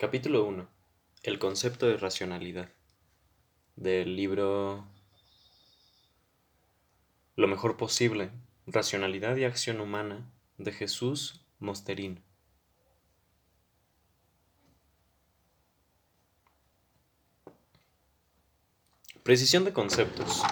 [0.00, 0.68] Capítulo 1.
[1.24, 2.68] El concepto de racionalidad.
[3.74, 4.86] Del libro
[7.34, 8.30] Lo mejor posible.
[8.68, 12.22] Racionalidad y acción humana de Jesús Mosterín.
[19.24, 20.44] Precisión de conceptos.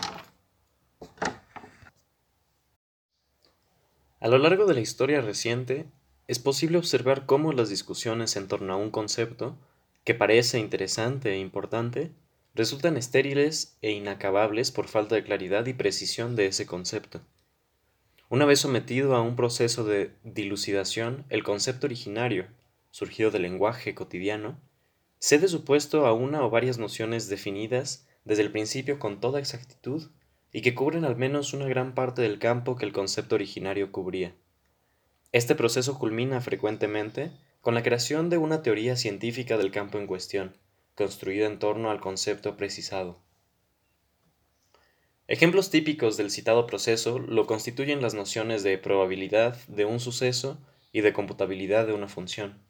[4.19, 5.87] A lo largo de la historia reciente,
[6.29, 9.57] es posible observar cómo las discusiones en torno a un concepto,
[10.05, 12.11] que parece interesante e importante,
[12.55, 17.21] resultan estériles e inacabables por falta de claridad y precisión de ese concepto.
[18.29, 22.47] Una vez sometido a un proceso de dilucidación, el concepto originario,
[22.91, 24.59] surgido del lenguaje cotidiano,
[25.21, 30.11] cede su puesto a una o varias nociones definidas desde el principio con toda exactitud
[30.51, 34.35] y que cubren al menos una gran parte del campo que el concepto originario cubría.
[35.33, 40.57] Este proceso culmina frecuentemente con la creación de una teoría científica del campo en cuestión,
[40.95, 43.21] construida en torno al concepto precisado.
[45.29, 50.59] Ejemplos típicos del citado proceso lo constituyen las nociones de probabilidad de un suceso
[50.93, 52.63] y de computabilidad de una función.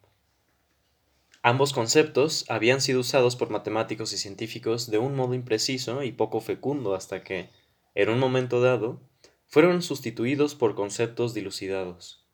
[1.43, 6.41] Ambos conceptos habían sido usados por matemáticos y científicos de un modo impreciso y poco
[6.41, 7.51] fecundo hasta que,
[7.93, 8.99] en un momento dado,
[9.45, 12.26] fueron sustituidos por conceptos dilucidados.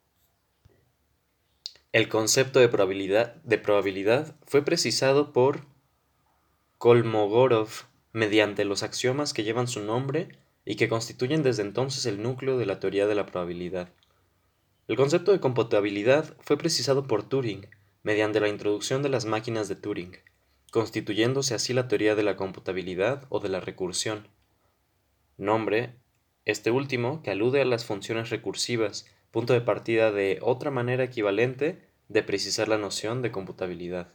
[1.93, 5.67] El concepto de probabilidad, fue precisado por
[6.79, 7.69] Kolmogorov
[8.13, 10.29] mediante los axiomas que llevan su nombre
[10.65, 13.89] y que constituyen desde entonces el núcleo de la teoría de la probabilidad.
[14.87, 17.67] El concepto de computabilidad fue precisado por Turing
[18.01, 20.17] mediante la introducción de las máquinas de Turing,
[20.71, 24.29] constituyéndose así la teoría de la computabilidad o de la recursión.
[25.37, 25.93] Nombre,
[26.45, 31.89] este último, que alude a las funciones recursivas punto de partida de otra manera equivalente
[32.07, 34.13] de precisar la noción de computabilidad.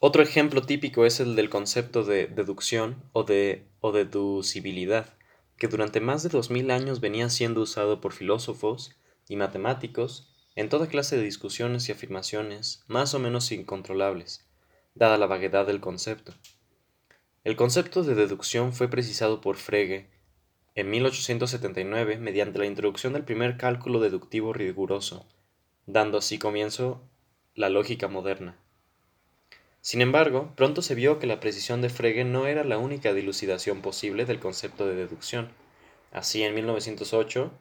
[0.00, 5.12] Otro ejemplo típico es el del concepto de deducción o de deducibilidad,
[5.58, 8.96] que durante más de dos mil años venía siendo usado por filósofos
[9.28, 14.48] y matemáticos en toda clase de discusiones y afirmaciones más o menos incontrolables,
[14.94, 16.32] dada la vaguedad del concepto.
[17.44, 20.13] El concepto de deducción fue precisado por Frege
[20.74, 25.26] en 1879 mediante la introducción del primer cálculo deductivo riguroso,
[25.86, 27.00] dando así comienzo
[27.54, 28.56] la lógica moderna.
[29.80, 33.82] Sin embargo, pronto se vio que la precisión de Frege no era la única dilucidación
[33.82, 35.50] posible del concepto de deducción.
[36.10, 37.52] Así, en 1908,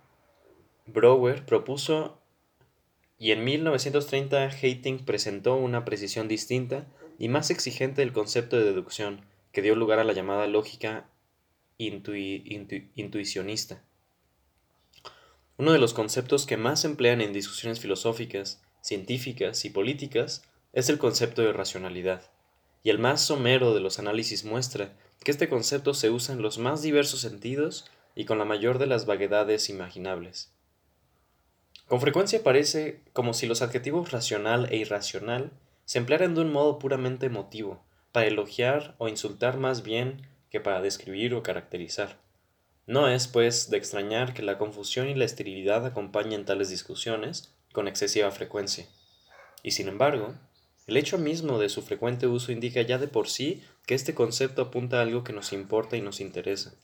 [0.88, 2.18] Brouwer propuso
[3.20, 6.88] y en 1930 Hating presentó una precisión distinta
[7.20, 11.06] y más exigente del concepto de deducción, que dio lugar a la llamada lógica
[11.78, 13.84] intuicionista.
[15.58, 20.90] Uno de los conceptos que más se emplean en discusiones filosóficas, científicas y políticas es
[20.90, 22.30] el concepto de racionalidad,
[22.84, 26.58] y el más somero de los análisis muestra que este concepto se usa en los
[26.58, 30.52] más diversos sentidos y con la mayor de las vaguedades imaginables.
[31.88, 35.52] Con frecuencia parece como si los adjetivos racional e irracional
[35.86, 40.84] se emplearan de un modo puramente emotivo, para elogiar o insultar más bien que para
[40.84, 42.20] describir o caracterizar.
[42.86, 47.88] No es, pues, de extrañar que la confusión y la esterilidad acompañen tales discusiones con
[47.88, 48.86] excesiva frecuencia.
[49.64, 50.36] Y sin embargo,
[50.86, 54.62] el hecho mismo de su frecuente uso indica ya de por sí que este concepto
[54.62, 56.76] apunta a algo que nos importa y nos interesa.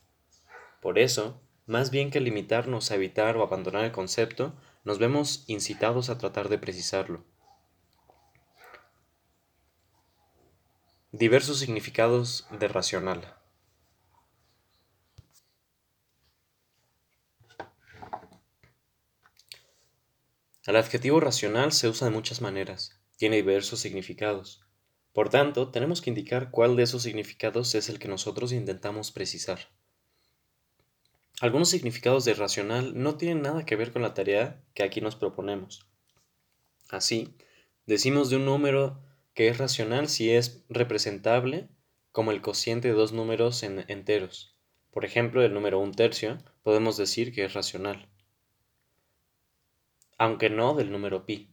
[0.81, 6.09] Por eso, más bien que limitarnos a evitar o abandonar el concepto, nos vemos incitados
[6.09, 7.23] a tratar de precisarlo.
[11.11, 13.38] Diversos significados de racional.
[20.65, 24.61] El adjetivo racional se usa de muchas maneras, tiene diversos significados.
[25.13, 29.59] Por tanto, tenemos que indicar cuál de esos significados es el que nosotros intentamos precisar.
[31.39, 35.15] Algunos significados de racional no tienen nada que ver con la tarea que aquí nos
[35.15, 35.87] proponemos.
[36.89, 37.33] Así,
[37.85, 39.01] decimos de un número
[39.33, 41.69] que es racional si es representable
[42.11, 44.57] como el cociente de dos números enteros.
[44.91, 48.09] Por ejemplo, el número un tercio podemos decir que es racional
[50.19, 51.49] aunque no del número pi.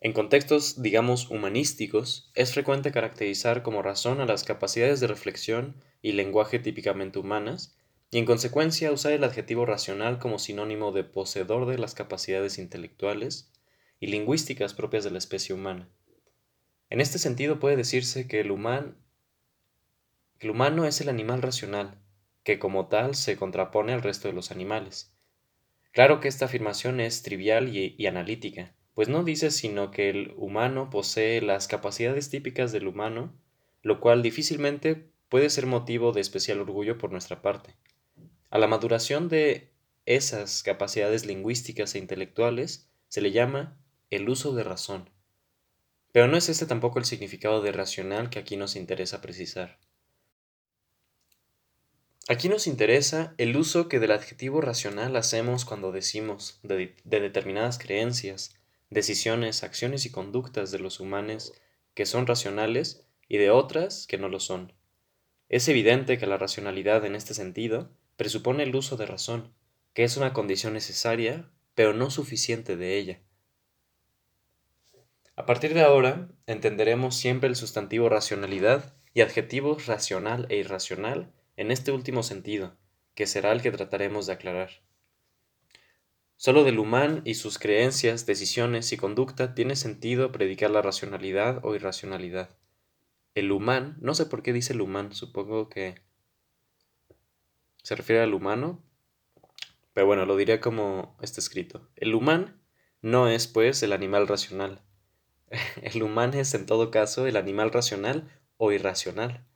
[0.00, 6.12] En contextos, digamos, humanísticos, es frecuente caracterizar como razón a las capacidades de reflexión y
[6.12, 7.76] lenguaje típicamente humanas,
[8.10, 13.52] y en consecuencia usar el adjetivo racional como sinónimo de poseedor de las capacidades intelectuales
[14.00, 15.88] y lingüísticas propias de la especie humana.
[16.90, 18.96] En este sentido puede decirse que el, humano
[20.86, 22.00] es el animal racional,
[22.42, 25.13] que como tal se contrapone al resto de los animales
[25.94, 30.90] Claro que esta afirmación es trivial y, analítica, pues no dice sino que el humano
[30.90, 33.32] posee las capacidades típicas del humano,
[33.80, 37.76] lo cual difícilmente puede ser motivo de especial orgullo por nuestra parte.
[38.50, 39.70] A la maduración de
[40.04, 43.78] esas capacidades lingüísticas e intelectuales se le llama
[44.10, 45.10] el uso de razón.
[46.10, 49.78] Pero no es este tampoco el significado de racional que aquí nos interesa precisar.
[52.26, 58.56] Aquí nos interesa el uso que del adjetivo racional hacemos cuando decimos de, determinadas creencias,
[58.88, 61.52] decisiones, acciones y conductas de los humanos
[61.92, 64.72] que son racionales y de otras que no lo son.
[65.50, 69.52] Es evidente que la racionalidad en este sentido presupone el uso de razón,
[69.92, 73.20] que es una condición necesaria, pero no suficiente de ella.
[75.36, 81.70] A partir de ahora, entenderemos siempre el sustantivo racionalidad y adjetivos racional e irracional en
[81.70, 82.76] este último sentido,
[83.14, 84.70] que será el que trataremos de aclarar.
[86.36, 91.74] Solo del humano y sus creencias, decisiones y conducta tiene sentido predicar la racionalidad o
[91.74, 92.50] irracionalidad.
[93.34, 96.02] El humano, no sé por qué dice el humano, supongo que
[97.82, 98.82] se refiere al humano,
[99.92, 101.88] pero bueno, lo diré como está escrito.
[101.96, 102.52] El humano
[103.00, 104.82] no es pues el animal racional,
[105.82, 109.46] El humano es en todo caso el animal racional o irracional.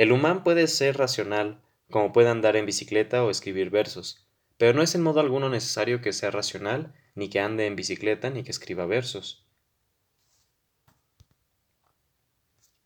[0.00, 1.60] El humano puede ser racional,
[1.90, 4.26] como puede andar en bicicleta o escribir versos,
[4.56, 8.30] pero no es en modo alguno necesario que sea racional, ni que ande en bicicleta,
[8.30, 9.44] ni que escriba versos.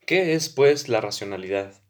[0.05, 1.85] ¿Qué es, pues, la racionalidad?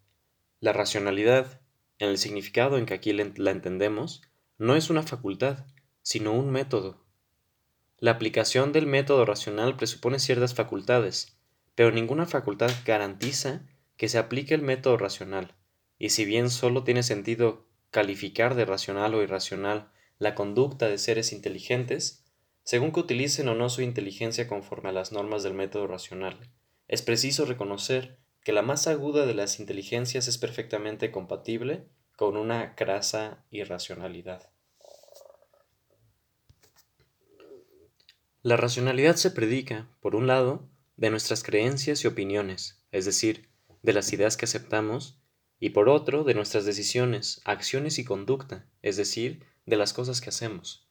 [0.60, 1.58] La racionalidad,
[1.98, 4.20] en el significado en que aquí la entendemos,
[4.58, 5.64] no es una facultad,
[6.02, 7.02] sino un método,
[7.98, 11.38] la aplicación del método racional presupone ciertas facultades,
[11.74, 13.62] pero ninguna facultad garantiza
[13.96, 15.54] que se aplique el método racional,
[15.98, 21.32] y si bien solo tiene sentido calificar de racional o irracional la conducta de seres
[21.32, 22.24] inteligentes,
[22.64, 26.38] según que utilicen o no su inteligencia conforme a las normas del método racional,
[26.88, 31.86] es preciso reconocer que la más aguda de las inteligencias es perfectamente compatible
[32.16, 34.50] con una crasa irracionalidad.
[38.42, 43.48] La racionalidad se predica, por un lado, de nuestras creencias y opiniones, es decir,
[43.84, 45.20] de las ideas que aceptamos,
[45.60, 50.30] y por otro, de nuestras decisiones, acciones y conducta, es decir, de las cosas que
[50.30, 50.88] hacemos.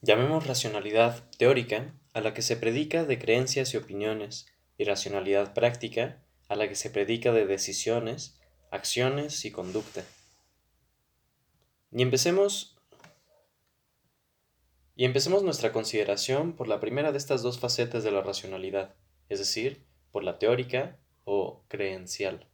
[0.00, 4.46] Llamemos racionalidad teórica a la que se predica de creencias y opiniones,
[4.76, 8.40] y racionalidad práctica a la que se predica de decisiones,
[8.72, 10.04] acciones y conducta.
[11.92, 12.76] Y empecemos
[14.96, 18.96] y empecemos nuestra consideración por la primera de estas dos facetas de la racionalidad,
[19.32, 22.46] es decir, por la teórica o creencial.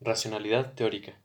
[0.00, 1.20] Racionalidad teórica.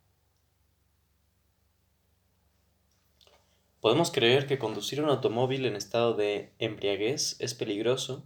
[3.79, 8.25] Podemos creer que conducir un automóvil en estado de embriaguez es peligroso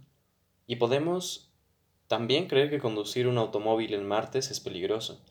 [0.66, 1.52] y podemos
[2.08, 5.22] también creer que conducir un automóvil en martes es peligroso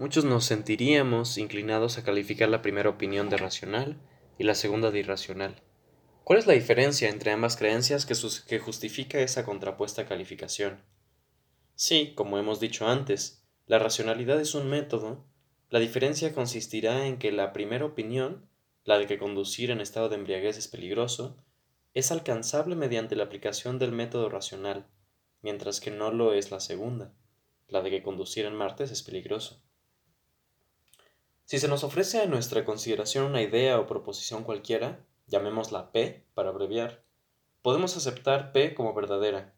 [0.00, 4.00] muchos nos sentiríamos inclinados a calificar la primera opinión de racional
[4.38, 5.62] y la segunda de irracional.
[6.24, 8.14] ¿Cuál es la diferencia entre ambas creencias que,
[8.46, 10.80] que justifica esa contrapuesta calificación?
[11.74, 15.24] Sí, como hemos dicho antes, la racionalidad es un método,
[15.70, 18.48] la diferencia consistirá en que la primera opinión,
[18.84, 21.36] la de que conducir en estado de embriaguez es peligroso,
[21.94, 24.86] es alcanzable mediante la aplicación del método racional,
[25.42, 27.12] mientras que no lo es la segunda,
[27.68, 29.62] la de que conducir en martes es peligroso.
[31.44, 36.50] Si se nos ofrece a nuestra consideración una idea o proposición cualquiera, llamémosla P para
[36.50, 37.02] abreviar,
[37.62, 39.54] podemos aceptar P como verdadera,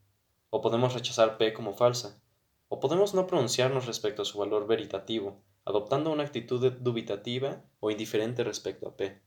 [0.50, 2.22] o podemos rechazar P como falsa,
[2.68, 8.44] o podemos no pronunciarnos respecto a su valor veritativo, adoptando una actitud dubitativa o indiferente
[8.44, 9.20] respecto a P.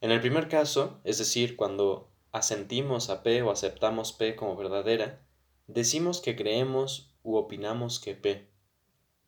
[0.00, 5.26] En el primer caso, es decir, cuando asentimos a P o aceptamos P como verdadera,
[5.66, 8.50] decimos que creemos u opinamos que P.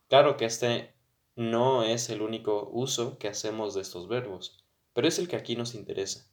[0.08, 0.94] Claro que este
[1.34, 4.65] no es el único uso que hacemos de estos verbos,
[4.96, 6.26] pero es el que aquí nos interesa.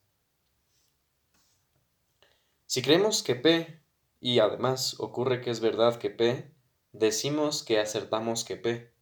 [2.65, 3.81] Si creemos que P,
[4.21, 6.49] y además ocurre que es verdad que P,
[6.93, 8.93] decimos que acertamos que P.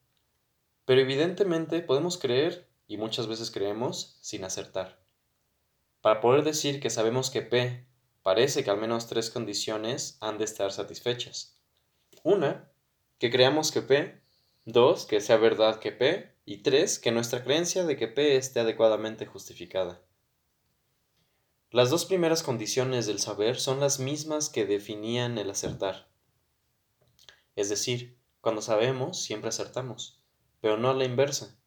[0.86, 5.00] Pero evidentemente podemos creer, y muchas veces creemos, sin acertar.
[6.02, 7.86] Para poder decir que sabemos que P,
[8.24, 11.56] parece que al menos tres condiciones han de estar satisfechas.
[12.24, 12.68] Una,
[13.20, 14.21] que creamos que P
[14.66, 16.36] Dos, que sea verdad que P.
[16.46, 20.02] Y tres, que nuestra creencia de que P esté adecuadamente justificada.
[21.72, 26.10] Las dos primeras condiciones del saber son las mismas que definían el acertar.
[27.56, 30.22] Es decir, cuando sabemos, siempre acertamos,
[30.60, 31.58] pero no a la inversa.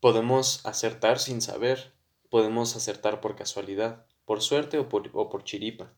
[0.00, 1.94] Podemos acertar sin saber,
[2.28, 5.92] podemos acertar por casualidad, por suerte o por, o por chiripa.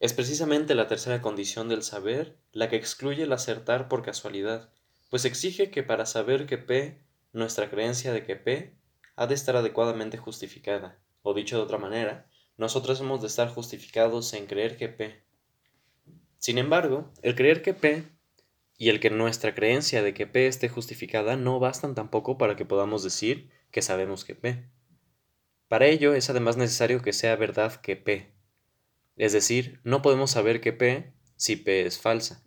[0.00, 4.70] Es precisamente la tercera condición del saber la que excluye el acertar por casualidad,
[5.10, 7.02] pues exige que para saber que P,
[7.32, 8.76] nuestra creencia de que P
[9.16, 14.32] ha de estar adecuadamente justificada, o dicho de otra manera, nosotros hemos de estar justificados
[14.34, 15.24] en creer que P.
[16.38, 18.04] Sin embargo, el creer que P
[18.76, 22.64] y el que nuestra creencia de que P esté justificada no bastan tampoco para que
[22.64, 24.64] podamos decir que sabemos que P.
[25.66, 28.32] Para ello es además necesario que sea verdad que P,
[29.18, 32.42] es decir, no podemos saber que P si P es falsa.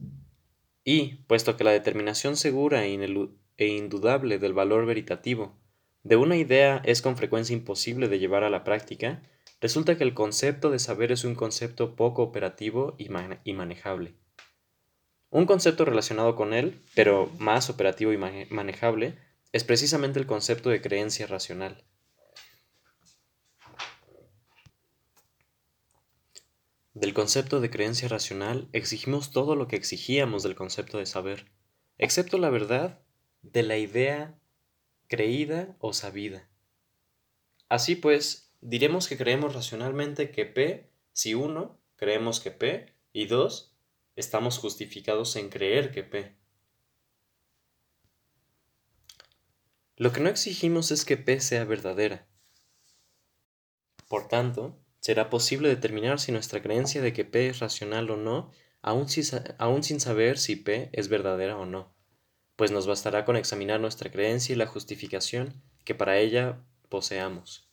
[0.83, 5.61] Y, puesto que la determinación segura e, e indudable del valor veritativo
[6.03, 9.21] de una idea es con frecuencia imposible de llevar a la práctica,
[9.59, 13.09] resulta que el concepto de saber es un concepto poco operativo y,
[13.43, 14.15] y manejable.
[15.29, 19.17] Un concepto relacionado con él, pero más operativo y manejable,
[19.51, 21.83] es precisamente el concepto de creencia racional.
[26.93, 31.51] Del concepto de creencia racional exigimos todo lo que exigíamos del concepto de saber,
[31.97, 33.01] excepto la verdad
[33.41, 34.37] de la idea
[35.07, 36.49] creída o sabida.
[37.69, 43.75] Así pues, diremos que creemos racionalmente que P si uno, creemos que P y dos,
[44.15, 46.35] estamos justificados en creer que P.
[49.97, 52.27] Lo que no exigimos es que P sea verdadera.
[54.07, 58.51] Por tanto, será posible determinar si nuestra creencia de que P es racional o no,
[58.81, 61.93] aún, sin saber si P es verdadera o no,
[62.55, 67.67] pues nos bastará con examinar nuestra creencia y la justificación que para ella poseamos.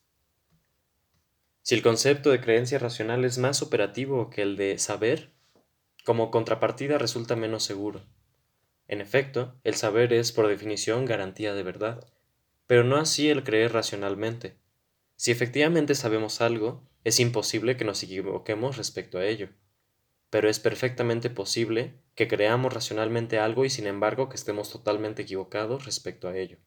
[1.63, 5.31] Si el concepto de creencia racional es más operativo que el de saber,
[6.05, 8.07] como contrapartida resulta menos seguro.
[8.87, 12.07] En efecto, el saber es por definición garantía de verdad,
[12.67, 14.57] pero no así el creer racionalmente.
[15.19, 19.49] Si efectivamente sabemos algo, es imposible que nos equivoquemos respecto a ello.
[20.31, 25.87] Pero es perfectamente posible que creamos racionalmente algo y sin embargo que estemos totalmente equivocados
[25.87, 26.59] respecto a ello.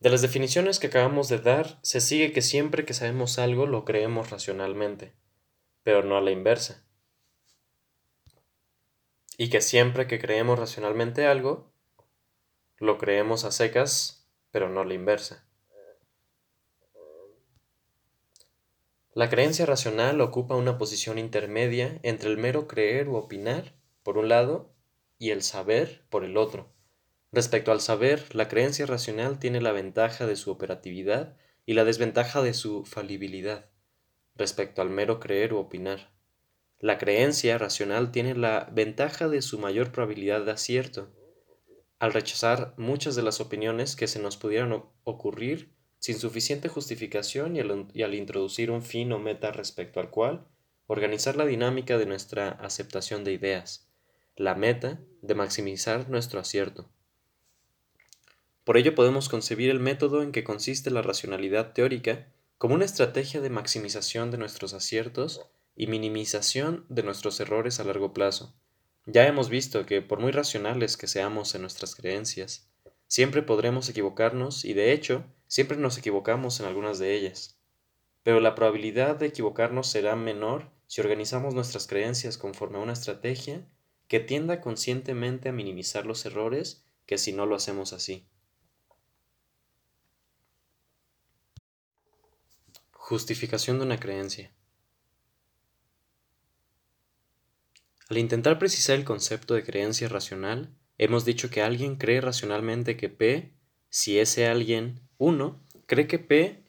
[0.00, 3.86] De las definiciones que acabamos de dar, se sigue que siempre que sabemos algo lo
[3.86, 5.14] creemos racionalmente,
[5.82, 6.84] pero no a la inversa.
[9.38, 11.72] Y que siempre que creemos racionalmente algo,
[12.76, 15.43] lo creemos a secas, pero no a la inversa.
[19.14, 24.28] La creencia racional ocupa una posición intermedia entre el mero creer u opinar, por un
[24.28, 24.74] lado,
[25.18, 26.74] y el saber, por el otro.
[27.30, 32.42] Respecto al saber, la creencia racional tiene la ventaja de su operatividad y la desventaja
[32.42, 33.70] de su falibilidad,
[34.34, 36.12] respecto al mero creer u opinar.
[36.80, 41.14] La creencia racional tiene la ventaja de su mayor probabilidad de acierto.
[42.00, 45.73] Al rechazar muchas de las opiniones que se nos pudieran ocurrir,
[46.04, 47.60] sin suficiente justificación y
[48.02, 50.46] al, introducir un fin o meta respecto al cual
[50.86, 53.88] organizar la dinámica de nuestra aceptación de ideas,
[54.36, 56.90] la meta de maximizar nuestro acierto.
[58.64, 63.40] Por ello podemos concebir el método en que consiste la racionalidad teórica como una estrategia
[63.40, 65.40] de maximización de nuestros aciertos
[65.74, 68.54] y minimización de nuestros errores a largo plazo.
[69.06, 72.68] Ya hemos visto que por muy racionales que seamos en nuestras creencias,
[73.06, 77.60] siempre podremos equivocarnos y de hecho Siempre nos equivocamos en algunas de ellas,
[78.24, 83.64] pero la probabilidad de equivocarnos será menor si organizamos nuestras creencias conforme a una estrategia
[84.08, 88.26] que tienda conscientemente a minimizar los errores que si no lo hacemos así.
[92.90, 94.52] Justificación de una creencia.
[98.08, 103.08] Al intentar precisar el concepto de creencia racional, hemos dicho que alguien cree racionalmente que
[103.08, 103.54] P,
[103.88, 105.60] si ese alguien 1.
[105.86, 106.64] Cree que P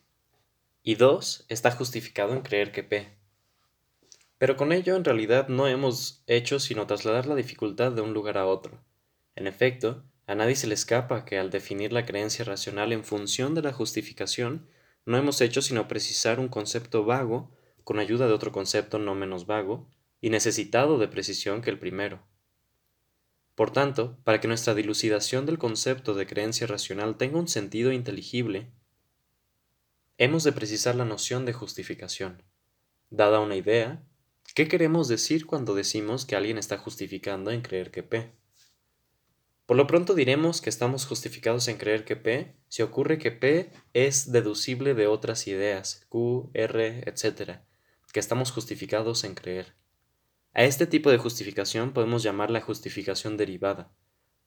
[0.84, 1.46] y 2.
[1.50, 3.18] Está justificado en creer que P.
[4.38, 8.38] Pero con ello en realidad no hemos hecho sino trasladar la dificultad de un lugar
[8.38, 8.84] a otro.
[9.36, 13.56] En efecto, a nadie se le escapa que al definir la creencia racional en función
[13.56, 14.68] de la justificación,
[15.06, 17.52] no hemos hecho sino precisar un concepto vago
[17.84, 19.88] con ayuda de otro concepto no menos vago
[20.20, 22.22] y necesitado de precisión que el primero.
[23.56, 28.70] Por tanto, para que nuestra dilucidación del concepto de creencia racional tenga un sentido inteligible,
[30.18, 32.44] hemos de precisar la noción de justificación.
[33.10, 34.04] Dada una idea,
[34.54, 38.34] ¿qué queremos decir cuando decimos que alguien está justificando en creer que P?
[39.66, 43.72] Por lo pronto diremos que estamos justificados en creer que P si ocurre que P
[43.94, 47.62] es deducible de otras ideas, Q, R, etc.,
[48.12, 49.76] que estamos justificados en creer.
[50.58, 53.92] A este tipo de justificación podemos llamarla justificación derivada.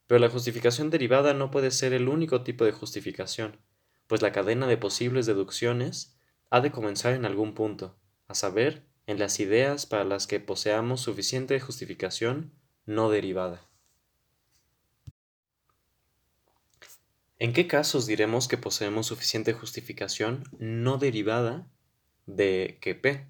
[0.07, 3.59] Pero la justificación derivada no puede ser el único tipo de justificación,
[4.07, 9.19] pues la cadena de posibles deducciones ha de comenzar en algún punto, a saber, en
[9.19, 12.55] las ideas para las que poseamos suficiente justificación
[12.87, 13.69] no derivada.
[17.39, 21.69] ¿En qué casos diremos que poseemos suficiente justificación no derivada
[22.25, 23.27] de que P?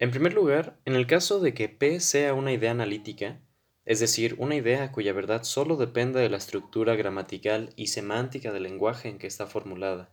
[0.00, 3.40] En primer lugar, en el caso de que P sea una idea analítica,
[3.84, 8.62] es decir, una idea cuya verdad solo depende de la estructura gramatical y semántica del
[8.62, 10.12] lenguaje en que está formulada.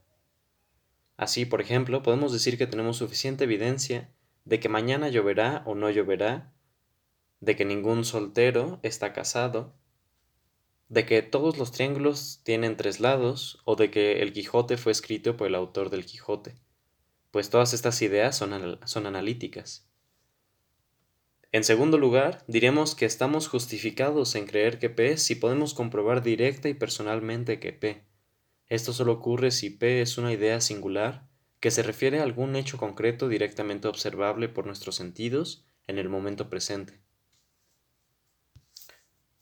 [1.18, 4.10] Así, por ejemplo, podemos decir que tenemos suficiente evidencia
[4.44, 6.52] de que mañana lloverá o no lloverá,
[7.40, 9.76] de que ningún soltero está casado,
[10.90, 15.38] de que todos los triángulos tienen tres lados o de que el Quijote fue escrito
[15.38, 16.56] por el autor del Quijote,
[17.36, 19.86] pues todas estas ideas son, son analíticas.
[21.52, 26.70] En segundo lugar, diremos que estamos justificados en creer que P si podemos comprobar directa
[26.70, 28.06] y personalmente que P.
[28.70, 31.28] Esto solo ocurre si P es una idea singular
[31.60, 36.50] que se refiere a algún hecho concreto directamente observable por nuestros sentidos en el momento
[36.50, 37.02] presente.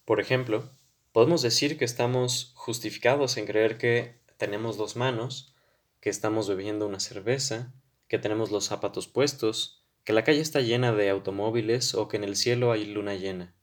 [0.03, 0.67] Por ejemplo,
[1.11, 5.53] Podemos decir que estamos justificados en creer que tenemos dos manos,
[5.99, 7.71] que estamos bebiendo una cerveza,
[8.07, 12.23] que tenemos los zapatos puestos, que la calle está llena de automóviles o que en
[12.23, 13.55] el cielo hay luna llena.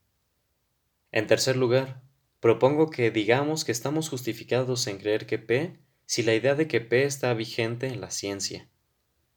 [1.13, 2.03] En tercer lugar,
[2.41, 5.81] propongo que digamos que estamos justificados en creer que P
[6.11, 8.69] si la idea de que P está vigente en la ciencia,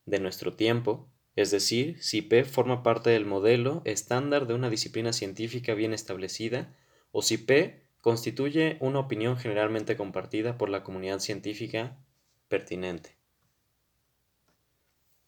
[0.08, 5.14] de nuestro tiempo, es decir, si P forma parte del modelo estándar de una disciplina
[5.14, 6.76] científica bien establecida,
[7.12, 12.04] o si P constituye una opinión generalmente compartida por la comunidad científica
[12.48, 13.20] pertinente.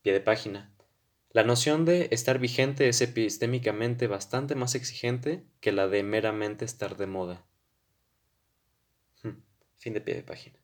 [0.06, 0.72] Pie de página.
[1.32, 6.96] La noción de estar vigente es epistémicamente bastante más exigente que la de meramente estar
[6.96, 7.44] de moda.
[9.24, 9.42] Hmm,
[9.78, 10.60] fin de pie de página.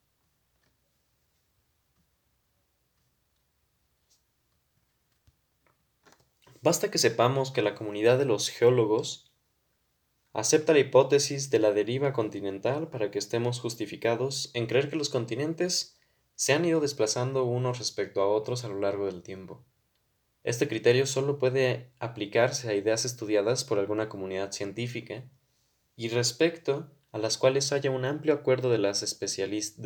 [6.61, 9.33] Basta que sepamos que la comunidad de los geólogos
[10.33, 15.09] acepta la hipótesis de la deriva continental para que estemos justificados en creer que los
[15.09, 15.99] continentes
[16.41, 19.63] se han ido desplazando unos respecto a otros a lo largo del tiempo.
[20.43, 25.23] Este criterio solo puede aplicarse a ideas estudiadas por alguna comunidad científica
[25.95, 29.03] y respecto a las cuales haya un amplio acuerdo de, las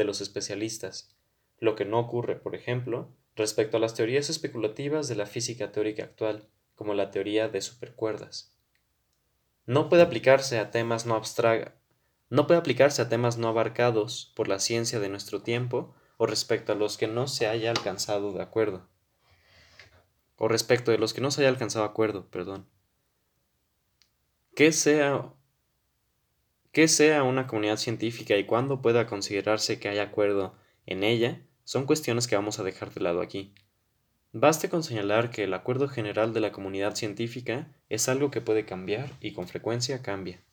[0.06, 1.14] los especialistas,
[1.60, 6.06] lo que no ocurre, por ejemplo, respecto a las teorías especulativas de la física teórica
[6.06, 8.56] actual, como la teoría de supercuerdas
[9.66, 11.22] no puede aplicarse a temas no
[12.30, 16.72] no puede aplicarse a temas no abarcados por la ciencia de nuestro tiempo o respecto
[16.72, 18.88] a los que no se haya alcanzado de acuerdo.
[20.38, 22.68] O respecto de los que no se haya alcanzado acuerdo, perdón.
[24.56, 25.34] Que sea
[26.72, 31.86] que sea una comunidad científica y cuándo pueda considerarse que haya acuerdo en ella son
[31.86, 33.54] cuestiones que vamos a dejar de lado aquí.
[34.34, 38.66] Baste con señalar que el acuerdo general de la comunidad científica es algo que puede
[38.66, 40.44] cambiar y con frecuencia cambia.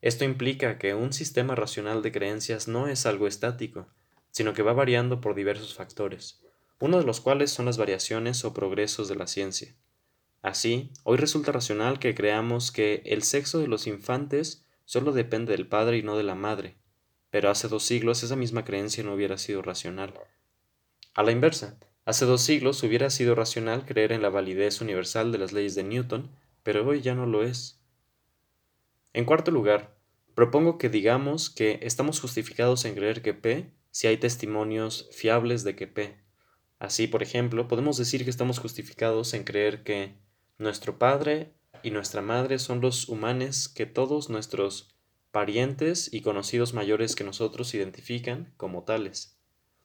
[0.00, 3.88] Esto implica que un sistema racional de creencias no es algo estático,
[4.34, 6.42] sino que va variando por diversos factores,
[6.80, 9.74] uno de los cuales son las variaciones o progresos de la ciencia.
[10.42, 15.68] Así, hoy resulta racional que creamos que el sexo de los infantes solo depende del
[15.68, 16.76] padre y no de la madre,
[17.30, 20.12] pero hace dos siglos esa misma creencia no hubiera sido racional.
[21.14, 25.38] A la inversa, Hace dos siglos hubiera sido racional creer en la validez universal de
[25.38, 26.30] las leyes de Newton,
[26.62, 27.80] pero hoy ya no lo es.
[29.14, 29.96] En cuarto lugar,
[30.34, 35.76] propongo que digamos que estamos justificados en creer que P si hay testimonios fiables de
[35.76, 36.16] que P.
[36.80, 40.16] Así, por ejemplo, podemos decir que estamos justificados en creer que
[40.58, 41.52] nuestro padre
[41.84, 44.96] y nuestra madre son los humanos que todos nuestros
[45.30, 49.38] parientes y conocidos mayores que nosotros identifican como tales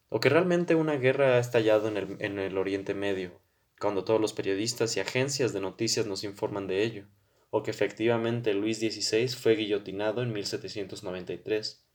[0.10, 3.40] o que realmente una guerra ha estallado en el, en el Oriente Medio,
[3.80, 7.06] cuando todos los periodistas y agencias de noticias nos informan de ello,
[7.52, 11.86] o que efectivamente Luis XVI fue guillotinado en 1793,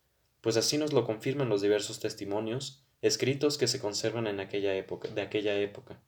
[0.44, 5.09] pues así nos lo confirman los diversos testimonios escritos que se conservan en aquella época,
[5.09, 6.02] de aquella época.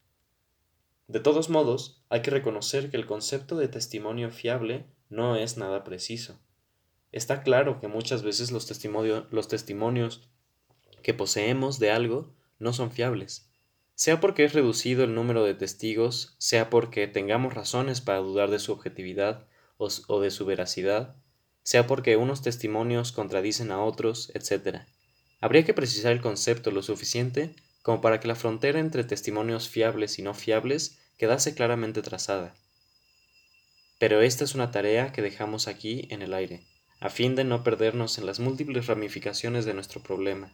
[1.08, 5.84] De todos modos, hay que reconocer que el concepto de testimonio fiable no es nada
[5.84, 6.38] preciso.
[7.12, 8.70] Está claro que muchas veces los,
[9.30, 10.28] los testimonios
[11.02, 13.50] que poseemos de algo no son fiables,
[13.94, 18.58] sea porque es reducido el número de testigos, sea porque tengamos razones para dudar de
[18.58, 21.16] su objetividad o, de su veracidad,
[21.66, 24.82] sea porque unos testimonios contradicen a otros, etc.
[25.40, 30.20] Habría que precisar el concepto lo suficiente como para que la frontera entre testimonios fiables
[30.20, 32.54] y no fiables quedase claramente trazada.
[33.98, 36.62] Pero esta es una tarea que dejamos aquí en el aire,
[37.00, 40.52] a fin de no perdernos en las múltiples ramificaciones de nuestro problema.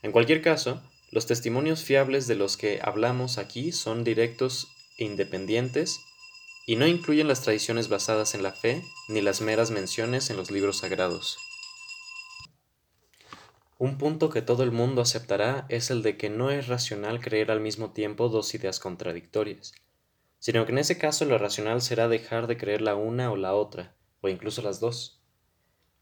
[0.00, 6.00] En cualquier caso, los testimonios fiables de los que hablamos aquí son directos e independientes
[6.66, 10.50] y no incluyen las tradiciones basadas en la fe ni las meras menciones en los
[10.50, 11.38] libros sagrados.
[13.78, 17.50] Un punto que todo el mundo aceptará es el de que no es racional creer
[17.50, 19.72] al mismo tiempo dos ideas contradictorias,
[20.38, 23.54] sino que en ese caso lo racional será dejar de creer la una o la
[23.54, 25.20] otra, o incluso las dos.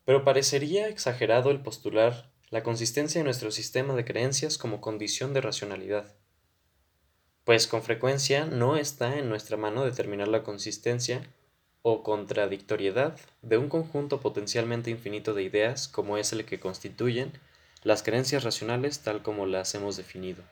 [0.05, 5.41] Pero parecería exagerado el postular la consistencia de nuestro sistema de creencias como condición de
[5.41, 6.20] racionalidad
[7.51, 11.21] pues con frecuencia no está en nuestra mano determinar la consistencia
[11.83, 17.33] o contradictoriedad de un conjunto potencialmente infinito de ideas como es el que constituyen
[17.83, 20.45] las creencias racionales tal como las hemos definido.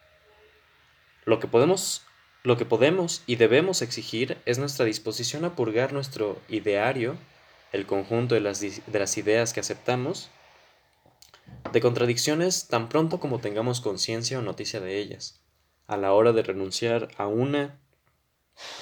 [1.25, 2.03] Lo que podemos,
[2.43, 7.17] lo que podemos y debemos exigir es nuestra disposición a purgar nuestro ideario,
[7.71, 10.31] el conjunto de las, de las ideas que aceptamos,
[11.73, 15.41] de contradicciones tan pronto como tengamos conciencia o noticia de ellas
[15.89, 17.81] a la hora de renunciar a una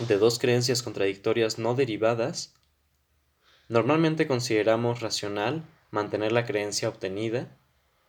[0.00, 2.54] de dos creencias contradictorias no derivadas,
[3.68, 7.56] normalmente consideramos racional mantener la creencia obtenida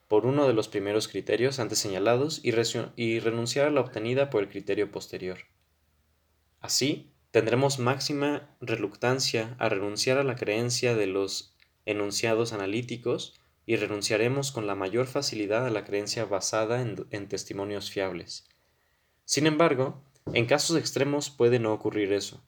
[0.08, 4.50] por uno de los primeros criterios antes señalados y, renunciar a la obtenida por el
[4.50, 5.40] criterio posterior.
[6.60, 11.56] Así, tendremos máxima reluctancia a renunciar a la creencia de los
[11.86, 18.47] enunciados analíticos y renunciaremos con la mayor facilidad a la creencia basada en testimonios fiables.
[19.28, 20.02] Sin embargo,
[20.34, 22.42] en casos extremos puede no ocurrir eso.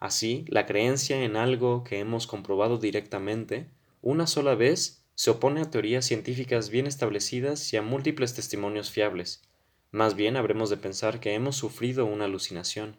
[0.00, 3.70] Así, la creencia en algo que hemos comprobado directamente,
[4.02, 9.44] una sola vez, se opone a teorías científicas bien establecidas y a múltiples testimonios fiables.
[9.92, 12.96] Más bien habremos de pensar que hemos sufrido una alucinación.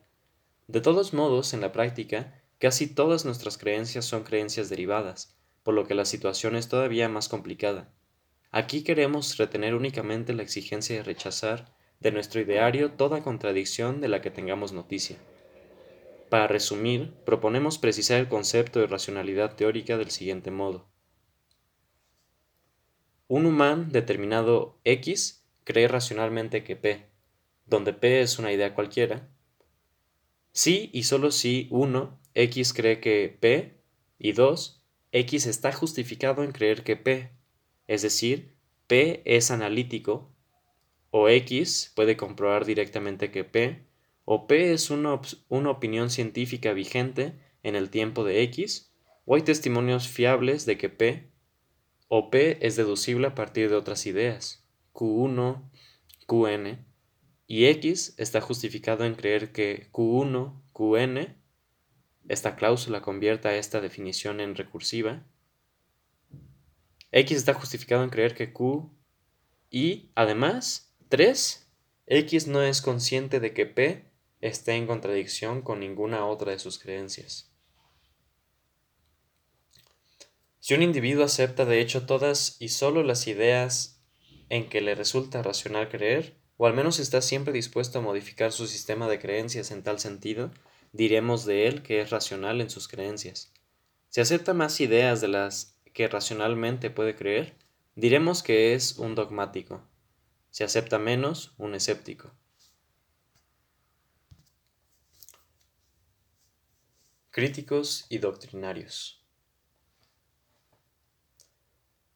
[0.68, 5.86] De todos modos, en la práctica, casi todas nuestras creencias son creencias derivadas, por lo
[5.86, 7.90] que la situación es todavía más complicada.
[8.52, 14.22] Aquí queremos retener únicamente la exigencia de rechazar de nuestro ideario toda contradicción de la
[14.22, 15.18] que tengamos noticia.
[16.30, 20.90] Para resumir, proponemos precisar el concepto de racionalidad teórica del siguiente modo.
[23.28, 27.10] Un humano determinado X cree racionalmente que P,
[27.66, 29.30] donde P es una idea cualquiera.
[30.52, 33.82] Si y solo si 1, X cree que P,
[34.20, 37.32] y 2, X está justificado en creer que P,
[37.88, 38.56] es decir,
[38.88, 40.32] P es analítico
[41.12, 43.86] o X puede comprobar directamente que P,
[44.26, 48.92] o P es una, una, opinión científica vigente en el tiempo de X,
[49.26, 51.32] o hay testimonios fiables de que P
[52.08, 55.70] o P es deducible a partir de otras ideas, Q1,
[56.26, 56.86] Qn,
[57.48, 61.38] y X está justificado en creer que Q1, Qn,
[62.28, 65.26] esta cláusula convierta esta definición en recursiva,
[67.12, 68.92] X está justificado en creer que Q
[69.70, 71.66] y además 3.
[72.08, 76.80] X no es consciente de que P esté en contradicción con ninguna otra de sus
[76.80, 77.50] creencias.
[80.60, 84.04] Si un individuo acepta de hecho todas y solo las ideas
[84.50, 88.68] en que le resulta racional creer, o al menos está siempre dispuesto a modificar su
[88.68, 90.52] sistema de creencias en tal sentido,
[90.92, 93.54] diremos de él que es racional en sus creencias.
[94.10, 97.56] Si acepta más ideas de las que racionalmente puede creer,
[97.96, 99.88] diremos que es un dogmático.
[100.58, 102.32] Se acepta menos un escéptico.
[107.30, 109.24] Críticos y doctrinarios.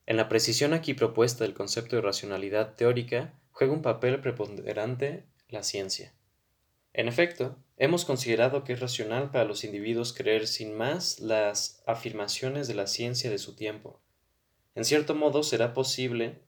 [0.08, 5.62] En la precisión aquí propuesta del concepto de racionalidad teórica juega un papel preponderante la
[5.62, 6.16] ciencia.
[6.94, 12.68] En efecto, hemos considerado que es racional para los individuos creer sin más las afirmaciones
[12.68, 14.02] de la ciencia de su tiempo.
[14.74, 16.42] En cierto modo será posible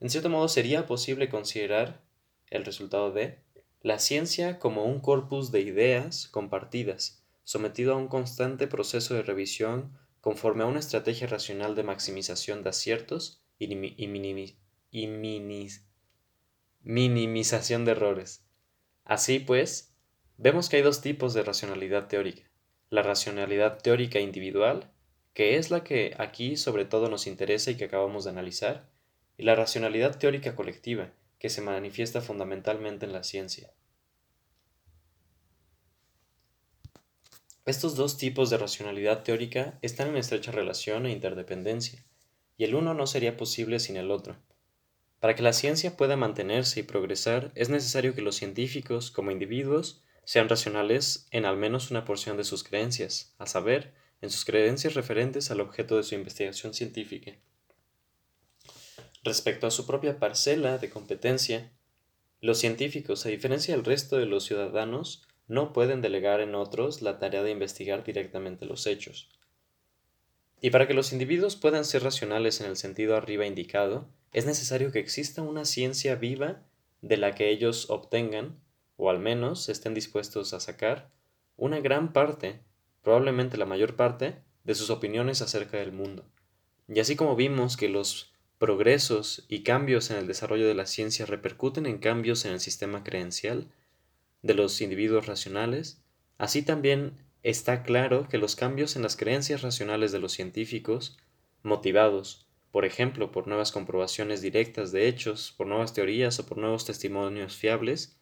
[0.00, 2.02] en cierto modo sería posible considerar
[2.50, 3.38] el resultado de
[3.82, 9.96] la ciencia como un corpus de ideas compartidas, sometido a un constante proceso de revisión
[10.20, 13.68] conforme a una estrategia racional de maximización de aciertos y,
[16.82, 18.44] minimización de errores.
[19.04, 19.94] Así pues,
[20.36, 22.42] vemos que hay dos tipos de racionalidad teórica.
[22.90, 24.90] La racionalidad teórica individual,
[25.32, 28.90] que es la que aquí sobre todo nos interesa y que acabamos de analizar,
[29.36, 33.72] y la racionalidad teórica colectiva, que se manifiesta fundamentalmente en la ciencia.
[37.64, 42.04] Estos dos tipos de racionalidad teórica están en estrecha relación e interdependencia,
[42.56, 44.36] y el uno no sería posible sin el otro.
[45.18, 50.04] Para que la ciencia pueda mantenerse y progresar, es necesario que los científicos, como individuos,
[50.24, 54.94] sean racionales en al menos una porción de sus creencias, a saber, en sus creencias
[54.94, 57.32] referentes al objeto de su investigación científica.
[59.26, 61.72] Respecto a su propia parcela de competencia,
[62.40, 67.18] los científicos, a diferencia del resto de los ciudadanos, no pueden delegar en otros la
[67.18, 69.28] tarea de investigar directamente los hechos.
[70.60, 74.92] Y para que los individuos puedan ser racionales en el sentido arriba indicado, es necesario
[74.92, 76.62] que exista una ciencia viva
[77.02, 78.60] de la que ellos obtengan,
[78.96, 81.10] o al menos estén dispuestos a sacar,
[81.56, 82.60] una gran parte,
[83.02, 86.24] probablemente la mayor parte, de sus opiniones acerca del mundo.
[86.86, 91.26] Y así como vimos que los progresos y cambios en el desarrollo de la ciencia
[91.26, 93.68] repercuten en cambios en el sistema creencial
[94.42, 96.02] de los individuos racionales,
[96.38, 101.18] así también está claro que los cambios en las creencias racionales de los científicos,
[101.62, 106.84] motivados, por ejemplo, por nuevas comprobaciones directas de hechos, por nuevas teorías o por nuevos
[106.84, 108.18] testimonios fiables,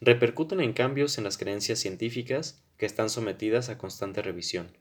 [0.00, 4.72] repercuten en cambios en las creencias científicas que están sometidas a constante revisión.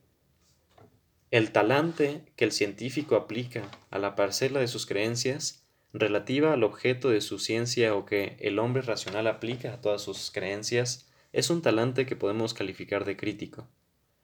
[1.33, 7.09] El talante que el científico aplica a la parcela de sus creencias relativa al objeto
[7.09, 11.63] de su ciencia o que el hombre racional aplica a todas sus creencias es un
[11.63, 13.67] talante que podemos calificar de crítico.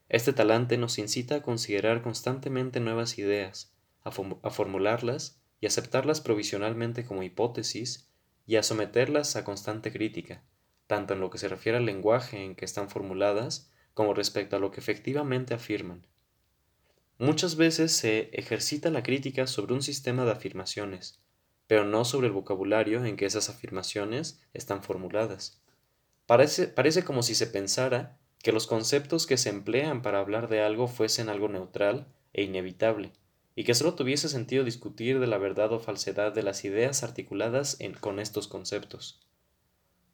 [0.07, 7.05] Este talante nos incita a considerar constantemente nuevas ideas, a, a, formularlas y aceptarlas provisionalmente
[7.05, 8.07] como hipótesis
[8.45, 10.43] y a someterlas a constante crítica,
[10.85, 14.59] tanto en lo que se refiere al lenguaje en que están formuladas como respecto a
[14.59, 16.05] lo que efectivamente afirman.
[17.21, 21.19] Muchas veces se ejercita la crítica sobre un sistema de afirmaciones,
[21.67, 25.61] pero no sobre el vocabulario en que esas afirmaciones están formuladas.
[26.25, 30.61] Parece, parece como si se pensara que los conceptos que se emplean para hablar de
[30.61, 33.11] algo fuesen algo neutral e inevitable,
[33.53, 37.77] y que solo tuviese sentido discutir de la verdad o falsedad de las ideas articuladas
[37.99, 39.19] con estos conceptos.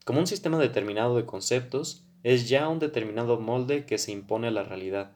[0.05, 4.51] Como un sistema determinado de conceptos es ya un determinado molde que se impone a
[4.51, 5.11] la realidad,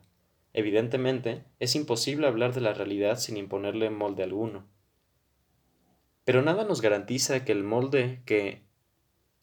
[0.53, 4.65] Evidentemente, es imposible hablar de la realidad sin imponerle molde alguno.
[6.25, 8.63] Pero nada nos garantiza que el molde que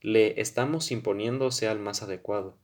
[0.01, 2.57] le estamos imponiendo sea el más adecuado.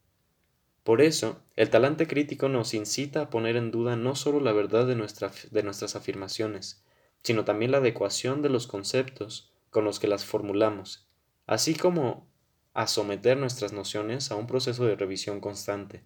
[0.83, 4.87] Por eso, el talante crítico nos incita a poner en duda no solo la verdad
[4.87, 6.85] de, de nuestras afirmaciones,
[7.23, 11.07] sino también la adecuación de los conceptos con los que las formulamos,
[11.47, 12.27] así como
[12.75, 16.03] a someter nuestras nociones a un proceso de revisión constante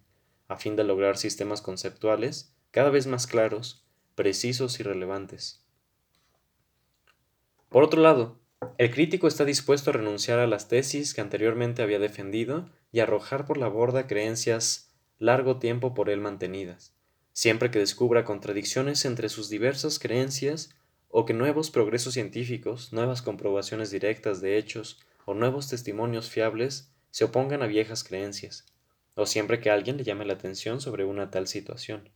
[0.47, 5.63] a fin de lograr sistemas conceptuales cada vez más claros, precisos y relevantes.
[7.69, 8.39] Por otro lado,
[8.77, 13.45] el crítico está dispuesto a renunciar a las tesis que anteriormente había defendido y arrojar
[13.45, 16.93] por la borda creencias largo tiempo por él mantenidas,
[17.33, 20.69] siempre que descubra contradicciones entre sus diversas creencias
[21.09, 27.25] o que nuevos progresos científicos, nuevas comprobaciones directas de hechos o nuevos testimonios fiables se
[27.25, 28.65] opongan a viejas creencias
[29.17, 32.09] o siempre que alguien le llame la atención sobre una tal situación.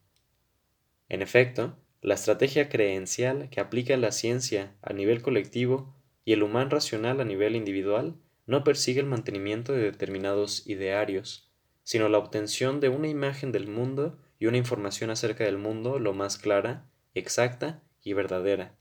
[1.09, 6.69] En efecto, la estrategia creencial que aplica la ciencia a nivel colectivo y el humano
[6.69, 11.51] racional a nivel individual no persigue el mantenimiento de determinados idearios,
[11.83, 16.13] sino la obtención de una imagen del mundo y una información acerca del mundo lo
[16.13, 18.75] más clara, exacta y verdadera,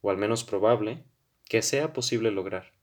[0.00, 1.04] o al menos probable,
[1.44, 2.75] que sea posible lograr.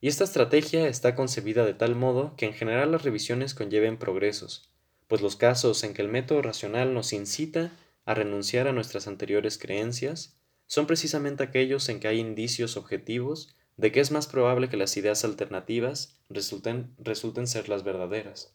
[0.00, 4.70] Y esta estrategia está concebida de tal modo que en general las revisiones conlleven progresos,
[5.08, 7.72] pues los casos en que el método racional nos incita
[8.04, 13.92] a renunciar a nuestras anteriores creencias son precisamente aquellos en que hay indicios objetivos de
[13.92, 18.54] que es más probable que las ideas alternativas resulten, resulten ser las verdaderas.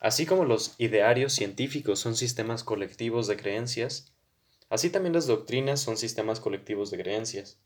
[0.00, 4.12] Así como los idearios científicos son sistemas colectivos de creencias,
[4.68, 7.58] así también las doctrinas son sistemas colectivos de creencias.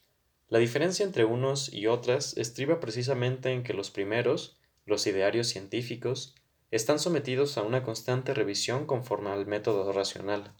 [0.48, 6.36] La diferencia entre unos y otras estriba precisamente en que los primeros, los idearios científicos,
[6.70, 10.54] están sometidos a una constante revisión conforme al método racional,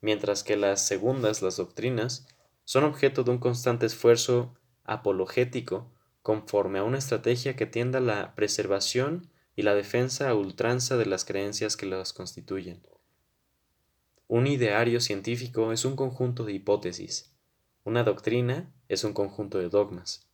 [0.00, 2.26] mientras que las segundas, las doctrinas,
[2.64, 5.90] son objeto de un constante esfuerzo apologético
[6.22, 11.06] conforme a una estrategia que tienda a la preservación y la defensa a ultranza de
[11.06, 12.82] las creencias que las constituyen.
[14.26, 17.36] Un ideario científico es un conjunto de hipótesis,
[17.84, 20.26] una doctrina es un conjunto de dogmas.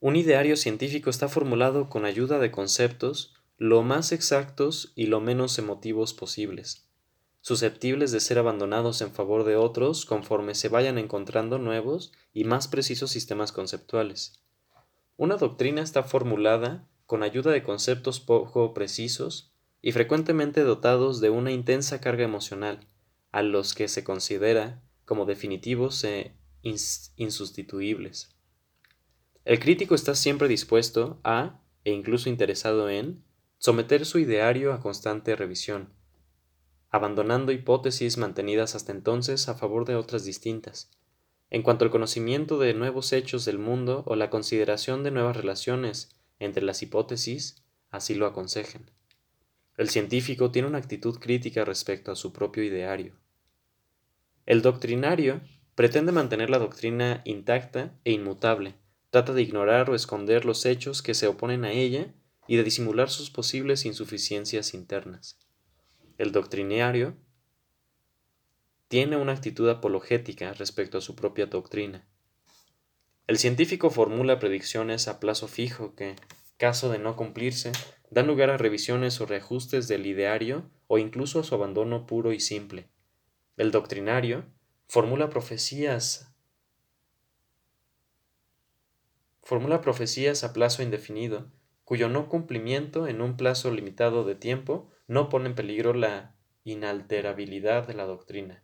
[0.00, 5.58] Un ideario científico está formulado con ayuda de conceptos lo más exactos y lo menos
[5.58, 6.86] emotivos posibles,
[7.40, 12.68] susceptibles de ser abandonados en favor de otros conforme se vayan encontrando nuevos y más
[12.68, 14.40] precisos sistemas conceptuales.
[15.16, 19.50] Una doctrina está formulada con ayuda de conceptos poco precisos
[19.82, 22.86] y frecuentemente dotados de una intensa carga emocional,
[23.32, 26.34] a los que se considera como definitivos e
[27.16, 28.28] insustituibles.
[29.46, 33.24] El crítico está siempre dispuesto a, e incluso interesado en,
[33.56, 35.88] someter su ideario a constante revisión,
[36.90, 40.90] abandonando hipótesis mantenidas hasta entonces a favor de otras distintas.
[41.48, 46.18] En cuanto al conocimiento de nuevos hechos del mundo o la consideración de nuevas relaciones
[46.38, 48.90] entre las hipótesis, así lo aconsejan.
[49.78, 53.14] El científico tiene una actitud crítica respecto a su propio ideario.
[54.48, 55.42] El doctrinario
[55.74, 58.76] pretende mantener la doctrina intacta e inmutable,
[59.10, 62.14] trata de ignorar o esconder los hechos que se oponen a ella
[62.46, 65.38] y de disimular sus posibles insuficiencias internas.
[66.16, 67.14] El doctrinario
[68.88, 72.08] tiene una actitud apologética respecto a su propia doctrina.
[73.26, 76.16] El científico formula predicciones a plazo fijo que,
[76.56, 77.72] caso de no cumplirse,
[78.10, 82.40] dan lugar a revisiones o reajustes del ideario o incluso a su abandono puro y
[82.40, 82.88] simple.
[83.58, 84.44] El doctrinario
[84.86, 86.32] formula profecías
[89.42, 91.50] formula profecías a plazo indefinido,
[91.82, 97.88] cuyo no cumplimiento en un plazo limitado de tiempo no pone en peligro la inalterabilidad
[97.88, 98.62] de la doctrina.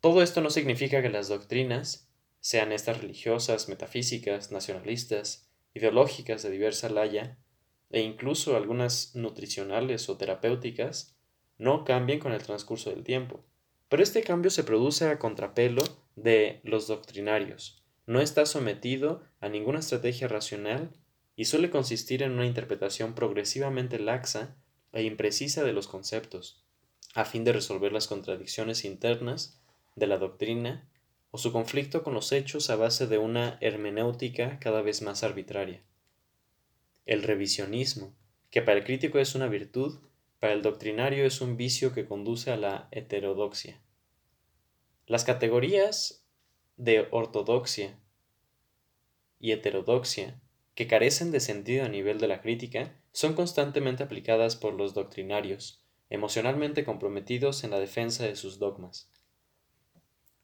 [0.00, 2.10] Todo esto no significa que las doctrinas,
[2.40, 7.38] sean estas religiosas, metafísicas, nacionalistas, ideológicas de diversa laya,
[7.90, 11.16] e incluso algunas nutricionales o terapéuticas,
[11.58, 13.44] no cambien con el transcurso del tiempo.
[13.88, 15.82] Pero este cambio se produce a contrapelo
[16.16, 20.90] de los doctrinarios, no está sometido a ninguna estrategia racional
[21.36, 24.56] y suele consistir en una interpretación progresivamente laxa
[24.92, 26.64] e imprecisa de los conceptos,
[27.14, 29.60] a fin de resolver las contradicciones internas
[29.94, 30.88] de la doctrina
[31.30, 35.82] o su conflicto con los hechos a base de una hermenéutica cada vez más arbitraria.
[37.04, 38.14] El revisionismo,
[38.50, 39.98] que para el crítico es una virtud,
[40.40, 43.80] para el doctrinario es un vicio que conduce a la heterodoxia.
[45.06, 46.24] Las categorías
[46.76, 47.98] de ortodoxia
[49.40, 50.40] y heterodoxia
[50.74, 55.82] que carecen de sentido a nivel de la crítica son constantemente aplicadas por los doctrinarios,
[56.08, 59.10] emocionalmente comprometidos en la defensa de sus dogmas.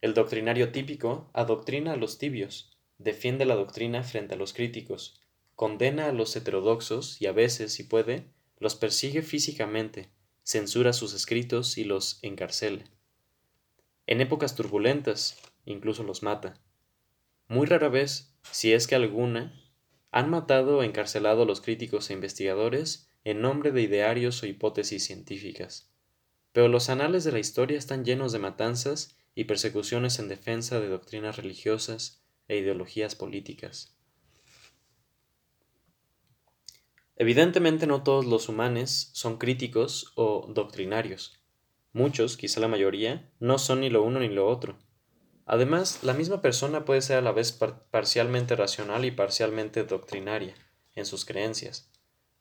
[0.00, 5.20] El doctrinario típico adoctrina a los tibios, defiende la doctrina frente a los críticos,
[5.54, 10.10] condena a los heterodoxos y a veces, si puede, los persigue físicamente,
[10.42, 12.84] censura sus escritos y los encarcela.
[14.06, 16.54] En épocas turbulentas, incluso los mata.
[17.48, 19.58] Muy rara vez, si es que alguna,
[20.10, 25.04] han matado o encarcelado a los críticos e investigadores en nombre de idearios o hipótesis
[25.04, 25.90] científicas.
[26.52, 30.88] Pero los anales de la historia están llenos de matanzas y persecuciones en defensa de
[30.88, 33.93] doctrinas religiosas e ideologías políticas.
[37.16, 41.38] Evidentemente no todos los humanos son críticos o doctrinarios.
[41.92, 44.76] Muchos, quizá la mayoría, no son ni lo uno ni lo otro.
[45.46, 47.52] Además, la misma persona puede ser a la vez
[47.90, 50.54] parcialmente racional y parcialmente doctrinaria
[50.94, 51.88] en sus creencias.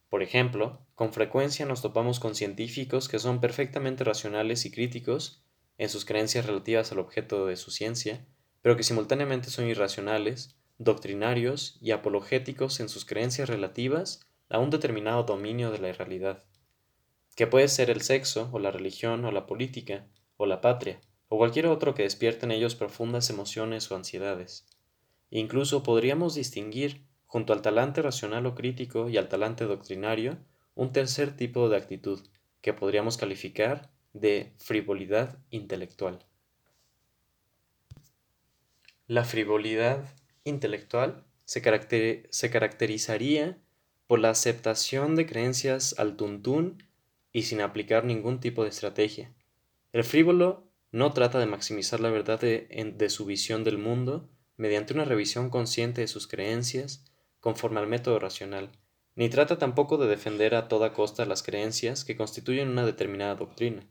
[0.10, 5.44] Por ejemplo, con frecuencia nos topamos con científicos que son perfectamente racionales y críticos
[5.78, 8.26] en sus creencias relativas al objeto de su ciencia,
[8.62, 15.24] pero que simultáneamente son irracionales, doctrinarios y apologéticos en sus creencias relativas a un determinado
[15.24, 16.44] dominio de la realidad,
[17.36, 20.06] que puede ser el sexo, o la religión, o la política,
[20.38, 24.68] o la patria, o cualquier otro que despierte en ellos profundas emociones o ansiedades.
[25.32, 30.38] Incluso podríamos distinguir, junto al talante racional o crítico y al talante doctrinario,
[30.76, 32.20] un tercer tipo de actitud,
[32.62, 36.24] que podríamos calificar de frivolidad intelectual.
[39.08, 40.14] La frivolidad
[40.44, 43.58] intelectual se, se caracterizaría
[44.08, 46.84] por la aceptación de creencias al tuntún
[47.32, 49.34] y sin aplicar ningún tipo de estrategia.
[49.92, 55.06] El frívolo no trata de maximizar la verdad de, su visión del mundo mediante una
[55.06, 57.06] revisión consciente de sus creencias
[57.40, 58.72] conforme al método racional,
[59.16, 63.88] ni trata tampoco de defender a toda costa las creencias que constituyen una determinada doctrina,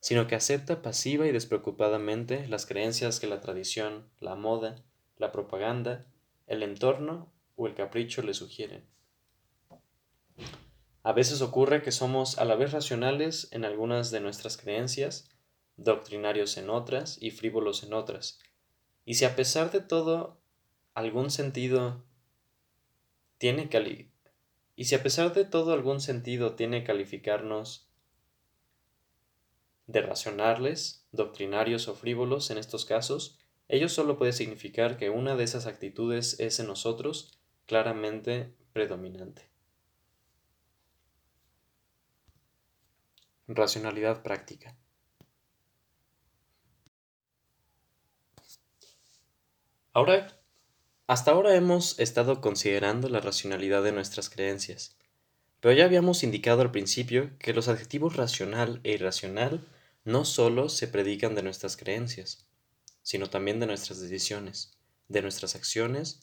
[0.00, 4.84] sino que acepta pasiva y despreocupadamente las creencias que la tradición, la moda,
[5.16, 6.06] la propaganda,
[6.46, 8.84] el entorno o el capricho le sugieren.
[11.04, 15.28] A veces ocurre que somos a la vez racionales en algunas de nuestras creencias
[15.76, 18.38] doctrinarios en otras y frívolos en otras.
[19.04, 20.40] Y si a pesar de todo
[20.94, 22.04] algún sentido
[23.38, 24.12] tiene cali
[24.76, 27.88] y si a pesar de todo algún sentido tiene calificarnos
[29.86, 33.38] de racionales, doctrinarios o frívolos en estos casos,
[33.68, 39.51] ello solo puede significar que una de esas actitudes es en nosotros claramente predominante.
[43.48, 44.76] Racionalidad práctica.
[49.92, 50.40] Ahora,
[51.06, 54.96] hasta ahora hemos estado considerando la racionalidad de nuestras creencias,
[55.60, 59.60] Pero ya habíamos indicado al principio que los adjetivos racional e irracional
[60.04, 62.46] no solo se predican de nuestras creencias,
[63.02, 64.76] sino también de nuestras decisiones,
[65.08, 66.20] de nuestras acciones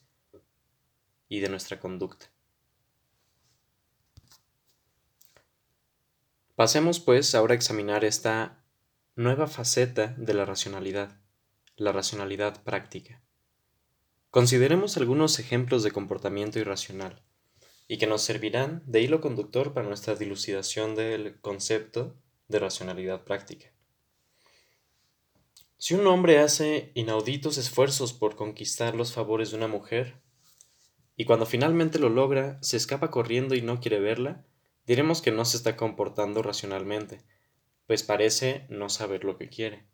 [1.30, 2.32] y de nuestra conducta.
[6.60, 8.66] Pasemos pues ahora a examinar esta
[9.16, 11.18] nueva faceta de la racionalidad,
[11.78, 13.22] la racionalidad práctica.
[14.30, 17.24] Consideremos algunos ejemplos de comportamiento irracional
[17.88, 22.18] y que nos servirán de hilo conductor para nuestra dilucidación del concepto
[22.50, 23.72] de racionalidad práctica.
[25.78, 30.20] Si un hombre hace inauditos esfuerzos por conquistar los favores de una mujer,
[31.16, 34.44] y cuando finalmente lo logra, se escapa corriendo y no quiere verla,
[34.90, 37.22] diremos que no se está comportando racionalmente,
[37.86, 39.86] pues parece no saber lo que quiere.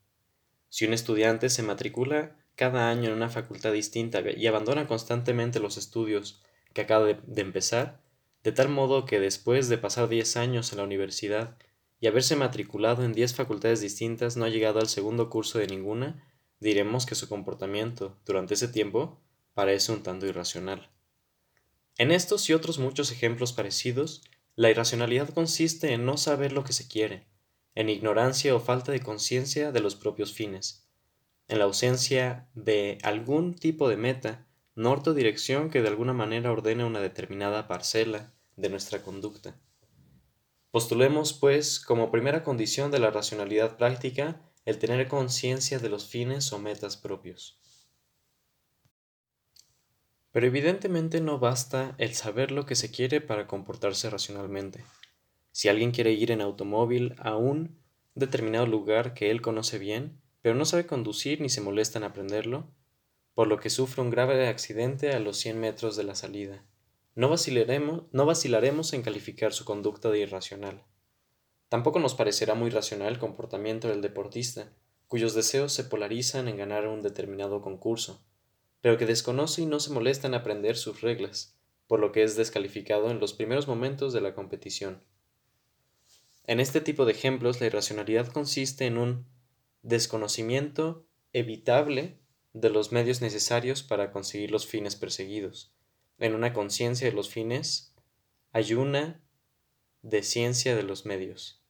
[0.69, 5.75] Si un estudiante se matricula cada año en una facultad distinta y abandona constantemente los
[5.75, 6.41] estudios
[6.71, 8.01] que acaba de, empezar,
[8.41, 11.57] de tal modo que después de pasar 10 años en la universidad
[11.99, 16.25] y haberse matriculado en 10 facultades distintas no ha llegado al segundo curso de ninguna,
[16.61, 19.19] diremos que su comportamiento durante ese tiempo
[19.53, 20.89] parece un tanto irracional.
[21.97, 24.21] En estos y otros muchos ejemplos parecidos,
[24.55, 27.27] la irracionalidad consiste en no saber lo que se quiere,
[27.75, 30.87] en ignorancia o falta de conciencia de los propios fines,
[31.47, 36.51] en la ausencia de algún tipo de meta, norte o dirección que de alguna manera
[36.51, 39.59] ordene una determinada parcela de nuestra conducta.
[40.71, 46.51] Postulemos, pues, como primera condición de la racionalidad práctica el tener conciencia de los fines
[46.51, 47.59] o metas propios.
[50.35, 54.83] Pero evidentemente no basta el saber lo que se quiere para comportarse racionalmente.
[55.53, 57.79] Si alguien quiere ir en automóvil a un
[58.15, 62.67] determinado lugar que él conoce bien, pero no sabe conducir ni se molesta en aprenderlo,
[63.33, 66.65] por lo que sufre un grave accidente a los 100 metros de la salida,
[67.15, 70.83] no vacilaremos, no vacilaremos en calificar su conducta de irracional.
[71.69, 74.73] Tampoco nos parecerá muy racional el comportamiento del deportista,
[75.07, 78.21] cuyos deseos se polarizan en ganar un determinado concurso,
[78.81, 81.57] pero que desconoce y no se molesta en aprender sus reglas,
[81.87, 85.03] por lo que es descalificado en los primeros momentos de la competición.
[86.47, 89.25] En este tipo de ejemplos, la irracionalidad consiste en un
[89.81, 92.19] desconocimiento evitable
[92.53, 95.73] de los medios necesarios para conseguir los fines perseguidos.
[96.19, 97.93] En una conciencia de los fines
[98.53, 99.21] hay una
[100.01, 101.63] de de los medios.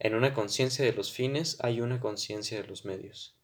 [0.00, 3.37] En una conciencia de los fines hay una conciencia de los medios.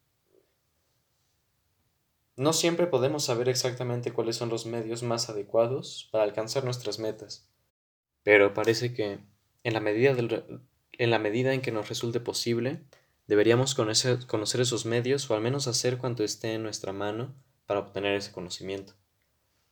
[2.36, 7.48] No siempre podemos saber exactamente cuáles son los medios más adecuados para alcanzar nuestras metas,
[8.24, 9.20] pero parece que
[9.62, 10.12] en la medida,
[11.52, 12.82] en, que nos resulte posible,
[13.28, 17.34] deberíamos conocer, conocer esos medios o al menos hacer cuanto esté en nuestra mano
[17.66, 18.94] para obtener ese conocimiento.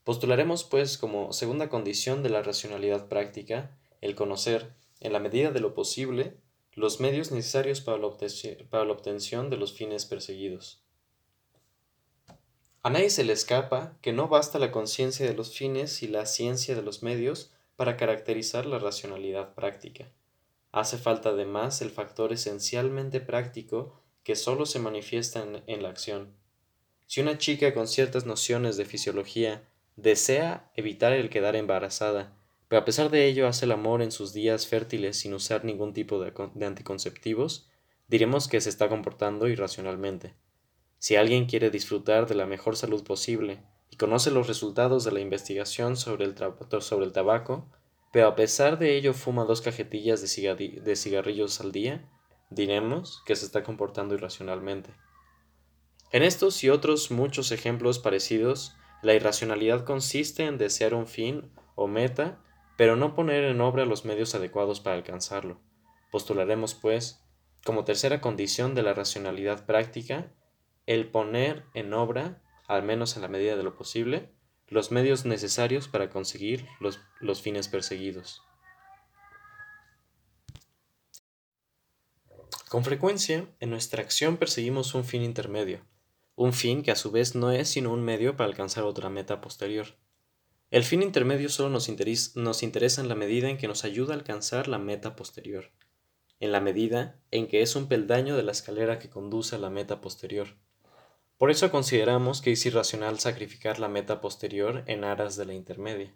[0.04, 5.60] Postularemos, pues, como segunda condición de la racionalidad práctica, el conocer, en la medida de
[5.60, 6.36] lo posible,
[6.74, 10.82] los medios necesarios para la obtención de los fines perseguidos.
[12.85, 16.26] A nadie se le escapa que no basta la conciencia de los fines y la
[16.26, 20.11] ciencia de los medios para caracterizar la racionalidad práctica.
[20.72, 26.35] Hace falta además el factor esencialmente práctico que solo se manifiesta en, la acción.
[27.07, 29.62] Si una chica con ciertas nociones de fisiología
[29.95, 34.33] desea evitar el quedar embarazada, pero a pesar de ello hace el amor en sus
[34.33, 37.68] días fértiles sin usar ningún tipo de anticonceptivos,
[38.09, 40.35] diremos que se está comportando irracionalmente.
[41.03, 45.18] Si alguien quiere disfrutar de la mejor salud posible y conoce los resultados de la
[45.18, 46.36] investigación sobre el,
[46.78, 47.68] sobre el tabaco,
[48.12, 52.09] pero a pesar de ello fuma dos cajetillas de, de cigarrillos al día,
[52.50, 54.90] diremos que se está comportando irracionalmente.
[56.12, 61.88] En estos y otros muchos ejemplos parecidos, la irracionalidad consiste en desear un fin o
[61.88, 62.38] meta,
[62.76, 65.59] pero no poner en obra los medios adecuados para alcanzarlo.
[66.12, 67.24] Postularemos, pues,
[67.64, 70.30] como tercera condición de la racionalidad práctica,
[70.87, 74.30] el poner en obra, al menos en la medida de lo posible,
[74.68, 78.43] los medios necesarios para conseguir los, los fines perseguidos.
[82.68, 85.85] Con frecuencia, en nuestra acción perseguimos un fin intermedio,
[86.37, 89.43] un fin que a su vez no es sino un medio para alcanzar otra meta
[89.43, 89.89] posterior.
[90.70, 91.87] El fin intermedio solo nos,
[92.35, 95.70] nos, interesa en la medida en que nos ayuda a alcanzar la meta posterior,
[96.41, 99.68] en la medida en que es un peldaño de la escalera que conduce a la
[99.68, 100.57] meta posterior.
[101.43, 106.14] Por eso consideramos que es irracional sacrificar la meta posterior en aras de la intermedia.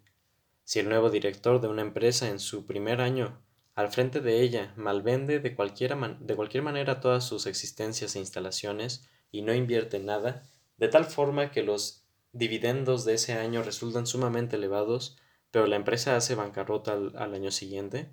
[0.63, 3.43] Si el nuevo director de una empresa en su primer año
[3.75, 9.09] al frente de ella malvende de, cualquier, de cualquier manera todas sus existencias e instalaciones
[9.33, 10.45] y no invierte nada,
[10.77, 15.19] de tal forma que los dividendos de ese año resultan sumamente elevados,
[15.51, 18.13] pero la empresa hace bancarrota al, al año siguiente,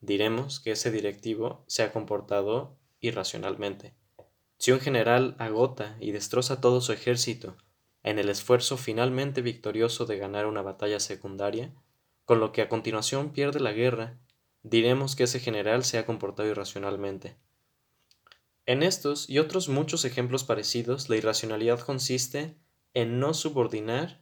[0.00, 3.97] diremos que ese directivo se ha comportado irracionalmente.
[4.58, 7.56] Si un general agota y destroza todo su ejército
[8.02, 11.72] en el esfuerzo finalmente victorioso de ganar una batalla secundaria,
[12.24, 14.18] con lo que a continuación pierde la guerra,
[14.62, 17.36] diremos que ese general se ha comportado irracionalmente.
[18.66, 22.56] En estos y otros muchos ejemplos parecidos, la irracionalidad consiste
[22.94, 24.20] en no subordinar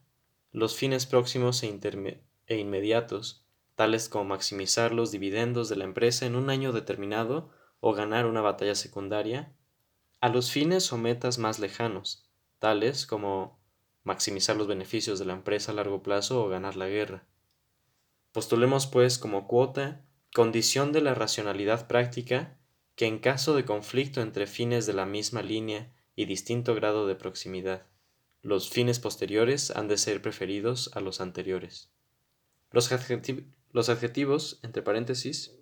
[0.52, 6.36] los fines próximos e, e, inmediatos, tales como maximizar los dividendos de la empresa en
[6.36, 9.55] un año determinado o ganar una batalla secundaria,
[10.20, 13.58] a los fines o metas más lejanos, tales como
[14.02, 17.26] maximizar los beneficios de la empresa a largo plazo o ganar la guerra.
[18.32, 22.58] Postulemos pues como cuota condición de la racionalidad práctica
[22.94, 27.14] que en caso de conflicto entre fines de la misma línea y distinto grado de
[27.14, 27.86] proximidad,
[28.42, 31.90] los fines posteriores han de ser preferidos a los anteriores.
[32.70, 35.58] Los, adjetivos, entre paréntesis,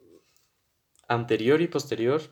[1.09, 2.23] anterior y posterior,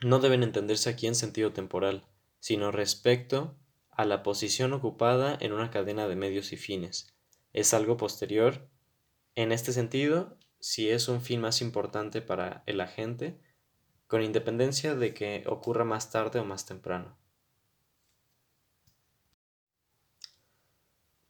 [0.00, 2.06] no deben entenderse aquí en sentido temporal,
[2.40, 3.56] sino respecto
[3.90, 7.14] a la posición ocupada en una cadena de medios y fines.
[7.52, 8.68] Es algo posterior.
[9.34, 13.40] En este sentido, si es un fin más importante para el agente,
[14.06, 17.16] con independencia de que ocurra más tarde o más temprano.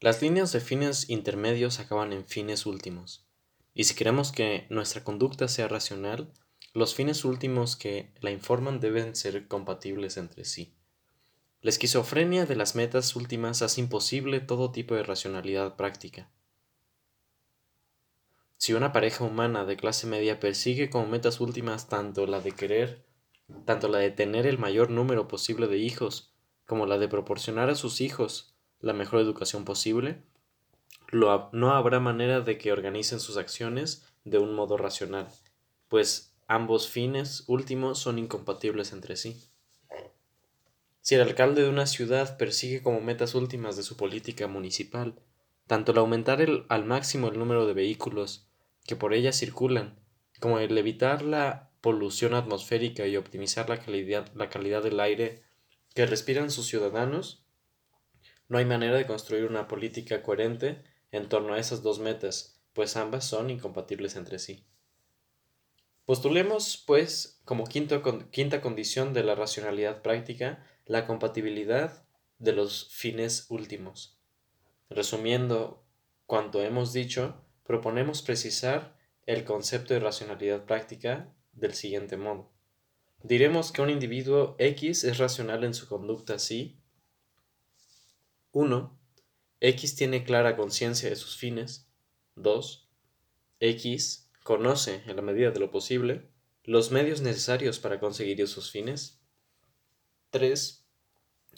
[0.00, 3.26] Las líneas de fines intermedios acaban en fines últimos,
[3.74, 6.32] y si queremos que nuestra conducta sea racional,
[6.78, 10.72] los fines últimos que la informan deben ser compatibles entre sí.
[11.60, 16.30] La esquizofrenia de las metas últimas hace imposible todo tipo de racionalidad práctica.
[18.58, 23.04] Si una pareja humana de clase media persigue como metas últimas tanto la de querer,
[23.64, 26.32] tanto la de tener el mayor número posible de hijos,
[26.64, 30.22] como la de proporcionar a sus hijos la mejor educación posible,
[31.12, 35.28] no habrá manera de que organicen sus acciones de un modo racional,
[35.88, 39.48] pues ambos fines últimos son incompatibles entre sí.
[41.00, 45.14] Si el alcalde de una ciudad persigue como metas últimas de su política municipal
[45.68, 48.48] tanto el aumentar al máximo el número de vehículos
[48.86, 50.00] que por ella circulan,
[50.40, 55.42] como el evitar la polución atmosférica y optimizar la calidad, del aire
[55.94, 57.44] que respiran sus ciudadanos,
[58.48, 60.82] no hay manera de construir una política coherente
[61.12, 64.64] en torno a esas dos metas, pues ambas son incompatibles entre sí.
[66.08, 72.02] Postulemos, pues, como quinta condición de la racionalidad práctica, la compatibilidad
[72.38, 74.18] de los fines últimos.
[74.88, 75.84] Resumiendo
[76.24, 78.96] cuanto hemos dicho, proponemos precisar
[79.26, 82.50] el concepto de racionalidad práctica del siguiente modo.
[83.22, 86.80] Diremos que un individuo X es racional en su conducta si
[88.52, 88.98] 1.
[89.60, 91.86] X tiene clara conciencia de sus fines.
[92.36, 92.88] 2.
[93.60, 96.30] X conoce, en la medida de lo posible,
[96.64, 99.20] los medios necesarios para conseguir esos fines.
[100.30, 100.86] 3.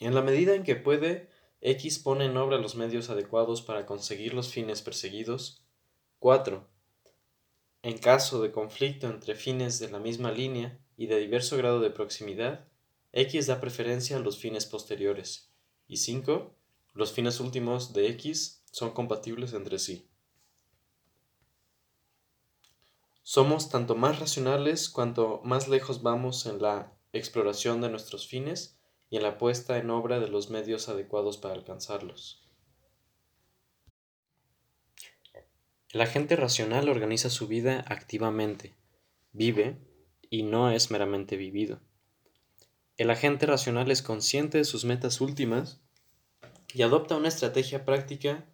[0.01, 1.29] En la medida en que puede,
[1.61, 5.65] X pone en obra los medios adecuados para conseguir los fines perseguidos.
[6.19, 6.67] 4.
[7.83, 11.91] En caso de conflicto entre fines de la misma línea y de diverso grado de
[11.91, 12.67] proximidad,
[13.13, 15.53] X da preferencia a los fines posteriores.
[15.87, 16.57] Y 5.
[16.95, 20.10] Los fines últimos de X son compatibles entre sí.
[23.23, 28.79] Somos tanto más racionales cuanto más lejos vamos en la exploración de nuestros fines
[29.11, 32.47] y en la puesta en obra de los medios adecuados para alcanzarlos.
[35.93, 38.77] El agente racional organiza su vida activamente,
[39.33, 39.77] vive
[40.31, 41.81] y no es meramente vivido.
[42.97, 45.81] El agente racional es consciente de sus metas últimas
[46.73, 48.47] y adopta una estrategia práctica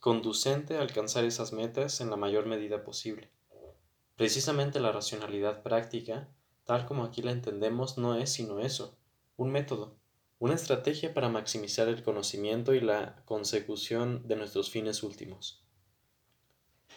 [0.00, 3.30] conducente a alcanzar esas metas en la mayor medida posible.
[4.20, 6.28] Precisamente la racionalidad práctica,
[6.66, 8.98] tal como aquí la entendemos, no es sino eso,
[9.38, 9.96] un método,
[10.38, 15.64] una estrategia para maximizar el conocimiento y la consecución de nuestros fines últimos.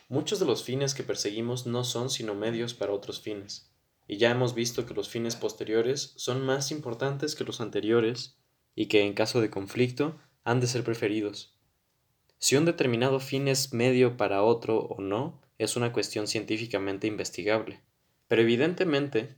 [0.10, 3.72] Muchos de los fines que perseguimos no son sino medios para otros fines,
[4.06, 8.36] y ya hemos visto que los fines posteriores son más importantes que los anteriores
[8.76, 11.58] y que en caso de conflicto han de ser preferidos.
[12.38, 17.82] Si un determinado fin es medio para otro o no, es una cuestión científicamente investigable,
[18.28, 19.36] pero evidentemente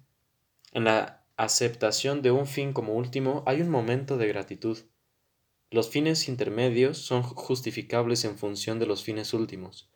[0.71, 4.79] en la aceptación de un fin como último hay un momento de gratitud.
[5.71, 9.89] Los fines intermedios son justificables en función de los fines últimos,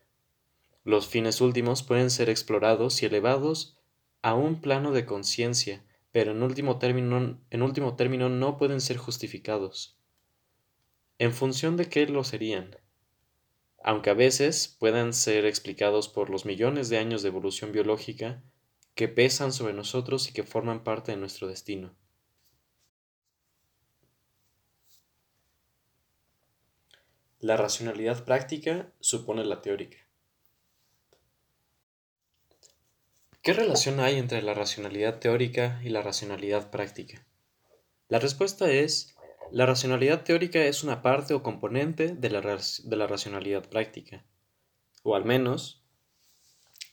[0.86, 3.78] los fines últimos pueden ser explorados y elevados
[4.22, 8.98] a un plano de conciencia, pero en último, término, en último término no pueden ser
[8.98, 10.00] justificados.
[11.18, 12.76] ¿En función de qué lo serían?
[13.84, 18.44] Aunque a veces puedan ser explicados por los millones de años de evolución biológica
[18.96, 21.96] que pesan sobre nosotros y que forman parte de nuestro destino.
[27.40, 29.98] La racionalidad práctica supone la teórica.
[33.42, 37.26] ¿Qué relación hay entre la racionalidad teórica y la racionalidad práctica?
[38.10, 39.16] La respuesta es,
[39.52, 44.26] la racionalidad teórica es una parte o componente de la, de la racionalidad práctica,
[45.04, 45.84] o al menos,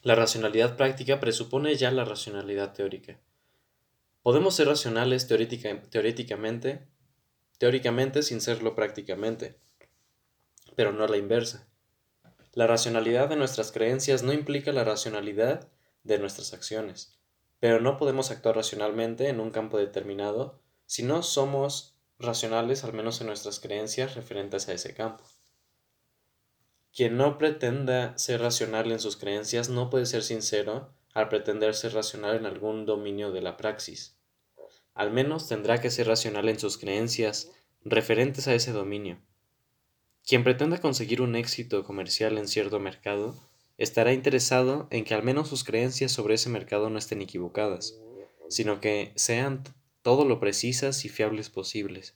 [0.02, 3.18] la racionalidad práctica presupone ya la racionalidad teórica.
[4.22, 6.86] Podemos ser racionales teóricamente,
[7.58, 9.60] teóricamente sin serlo prácticamente
[10.76, 11.66] pero no la inversa.
[12.52, 15.68] La racionalidad de nuestras creencias no implica la racionalidad
[16.04, 17.18] de nuestras acciones,
[17.58, 23.20] pero no podemos actuar racionalmente en un campo determinado si no somos racionales al menos
[23.20, 25.24] en nuestras creencias referentes a ese campo.
[26.94, 31.94] Quien no pretenda ser racional en sus creencias no puede ser sincero al pretender ser
[31.94, 34.16] racional en algún dominio de la praxis.
[34.94, 37.50] Al menos tendrá que ser racional en sus creencias
[37.84, 39.20] referentes a ese dominio
[40.26, 43.36] quien pretenda conseguir un éxito comercial en cierto mercado
[43.78, 47.96] estará interesado en que al menos sus creencias sobre ese mercado no estén equivocadas,
[48.48, 49.62] sino que sean
[50.06, 52.14] todo lo precisas y fiables posibles.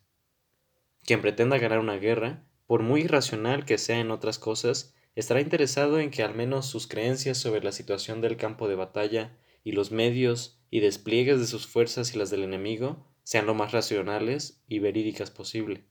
[1.04, 5.98] Quien pretenda ganar una guerra, por muy irracional que sea en otras cosas, estará interesado
[5.98, 9.90] en que al menos sus creencias sobre la situación del campo de batalla y los
[9.90, 14.78] medios y despliegues de sus fuerzas y las del enemigo sean lo más racionales y
[14.78, 15.82] verídicas posible.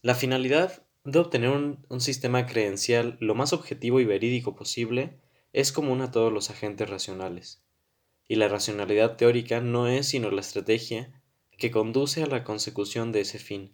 [0.00, 5.20] La finalidad de obtener un, sistema creencial lo más objetivo y verídico posible
[5.52, 7.63] es común a todos los agentes racionales.
[8.26, 11.20] Y la racionalidad teórica no es sino la estrategia
[11.58, 13.72] que conduce a la consecución de ese fin.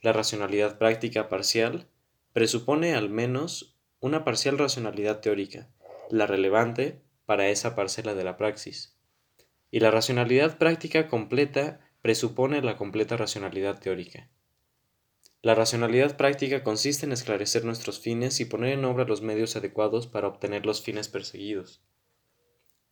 [0.00, 1.86] La racionalidad práctica parcial
[2.32, 5.68] presupone al menos una parcial racionalidad teórica,
[6.10, 8.96] la relevante para esa parcela de la praxis.
[9.70, 14.28] Y la racionalidad práctica completa presupone la completa racionalidad teórica.
[15.40, 20.06] La racionalidad práctica consiste en esclarecer nuestros fines y poner en obra los medios adecuados
[20.06, 21.82] para obtener los fines perseguidos.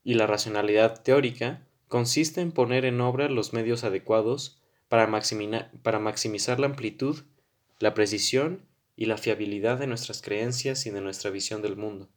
[0.02, 6.66] Y la racionalidad teórica consiste en poner en obra los medios adecuados para, maximizar la
[6.66, 7.22] amplitud,
[7.78, 12.08] la precisión y la fiabilidad de nuestras creencias y de nuestra visión del mundo.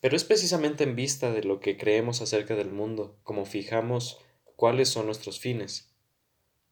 [0.00, 4.18] Pero es precisamente en vista de lo que creemos acerca del mundo como fijamos
[4.56, 5.94] cuáles son nuestros fines.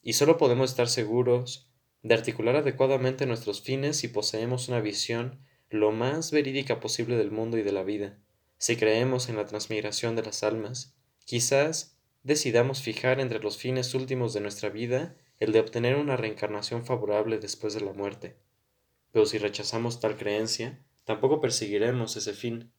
[0.03, 1.71] Y solo podemos estar seguros
[2.03, 7.57] de articular adecuadamente nuestros fines si poseemos una visión lo más verídica posible del mundo
[7.57, 8.19] y de la vida.
[8.65, 10.97] Si creemos en la transmigración de las almas,
[11.27, 16.87] quizás decidamos fijar entre los fines últimos de nuestra vida el de obtener una reencarnación
[16.87, 18.39] favorable después de la muerte.
[19.13, 22.73] Pero si rechazamos tal creencia, tampoco perseguiremos ese fin.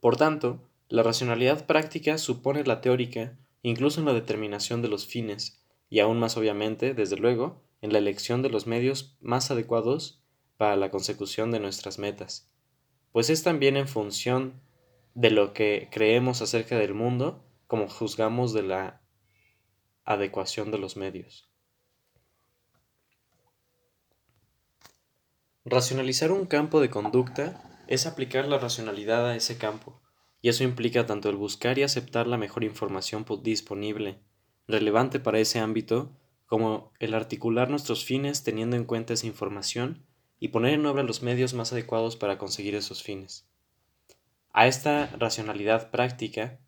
[0.00, 5.62] Por tanto, la racionalidad práctica supone la teórica incluso en la determinación de los fines,
[5.90, 10.24] y aún más obviamente, desde luego, en la elección de los medios más adecuados
[10.56, 12.50] para la consecución de nuestras metas,
[13.16, 14.60] pues es también en función
[15.14, 19.00] de lo que creemos acerca del mundo como juzgamos de la
[20.04, 21.48] adecuación de los medios.
[25.64, 29.98] Racionalizar un campo de conducta es aplicar la racionalidad a ese campo,
[30.42, 34.20] y eso implica tanto el buscar y aceptar la mejor información disponible,
[34.68, 36.12] relevante para ese ámbito,
[36.44, 40.05] como el articular nuestros fines teniendo en cuenta esa información
[40.38, 43.46] y poner en obra los medios más adecuados para conseguir esos fines.
[44.52, 46.58] A esta racionalidad práctica,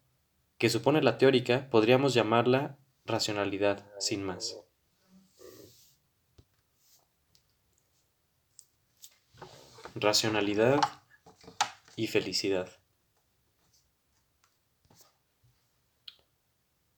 [0.58, 4.58] que supone la teórica, podríamos llamarla racionalidad, sin más.
[9.94, 10.80] Racionalidad
[11.96, 12.70] y felicidad.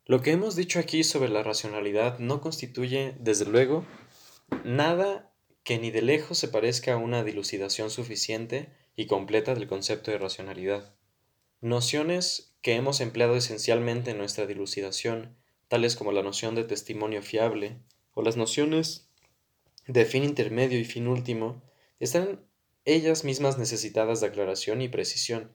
[0.06, 3.86] Lo que hemos dicho aquí sobre la racionalidad no constituye, desde luego,
[4.64, 5.29] nada
[5.70, 10.18] que ni de lejos se parezca a una dilucidación suficiente y completa del concepto de
[10.18, 10.96] racionalidad.
[11.60, 15.36] Nociones que hemos empleado esencialmente en nuestra dilucidación,
[15.68, 17.78] tales como la noción de testimonio fiable
[18.14, 19.12] o las nociones
[19.86, 21.62] de fin intermedio y fin último,
[22.00, 22.44] están
[22.84, 25.54] ellas mismas necesitadas de aclaración y precisión.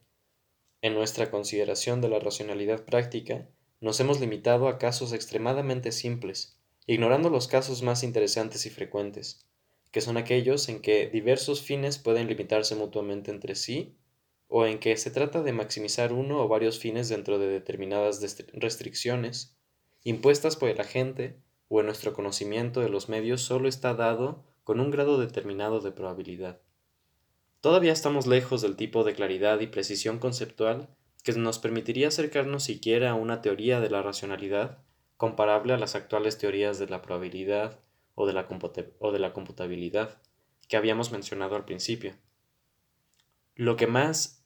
[0.82, 3.50] En nuestra consideración de la racionalidad práctica,
[3.82, 6.58] nos hemos limitado a casos extremadamente simples,
[6.88, 9.46] ignorando los casos más interesantes y frecuentes,
[9.96, 13.96] que son aquellos en que diversos fines pueden limitarse mutuamente entre sí,
[14.50, 18.20] o en que se trata de maximizar uno o varios fines dentro de determinadas
[18.52, 19.56] restricciones,
[20.04, 21.40] impuestas por el agente
[21.70, 25.94] o en nuestro conocimiento de los medios solo está dado con un grado determinado de
[25.94, 26.60] probabilidad.
[27.62, 30.90] Todavía estamos lejos del tipo de claridad y precisión conceptual
[31.24, 34.80] que nos permitiría acercarnos siquiera a una teoría de la racionalidad
[35.16, 37.80] comparable a las actuales teorías de la probabilidad
[38.16, 40.22] o de la, computabilidad
[40.68, 42.16] que habíamos mencionado al principio.
[43.56, 44.44] Lo que más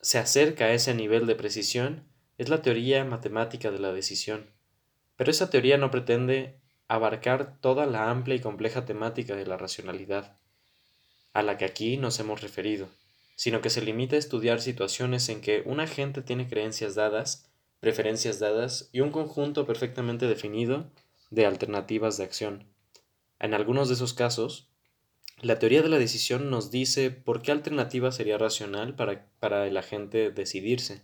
[0.00, 4.50] se acerca a ese nivel de precisión es la teoría matemática de la decisión,
[5.16, 10.38] pero esa teoría no pretende abarcar toda la amplia y compleja temática de la racionalidad,
[11.32, 12.88] a la que aquí nos hemos referido,
[13.34, 18.38] sino que se limita a estudiar situaciones en que un agente tiene creencias dadas, preferencias
[18.38, 20.90] dadas y un conjunto perfectamente definido
[21.30, 22.68] de alternativas de acción.
[23.38, 24.70] En algunos de esos casos,
[25.40, 29.76] la teoría de la decisión nos dice por qué alternativa sería racional para, para el
[29.76, 31.02] agente decidirse.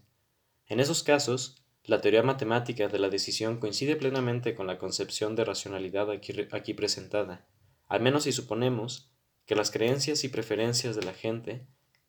[0.66, 5.45] En esos casos, la teoría matemática de la decisión coincide plenamente con la concepción de
[5.45, 7.47] racionalidad aquí, aquí, presentada,
[7.89, 9.11] al menos si suponemos
[9.47, 11.66] que las creencias y preferencias de la gente,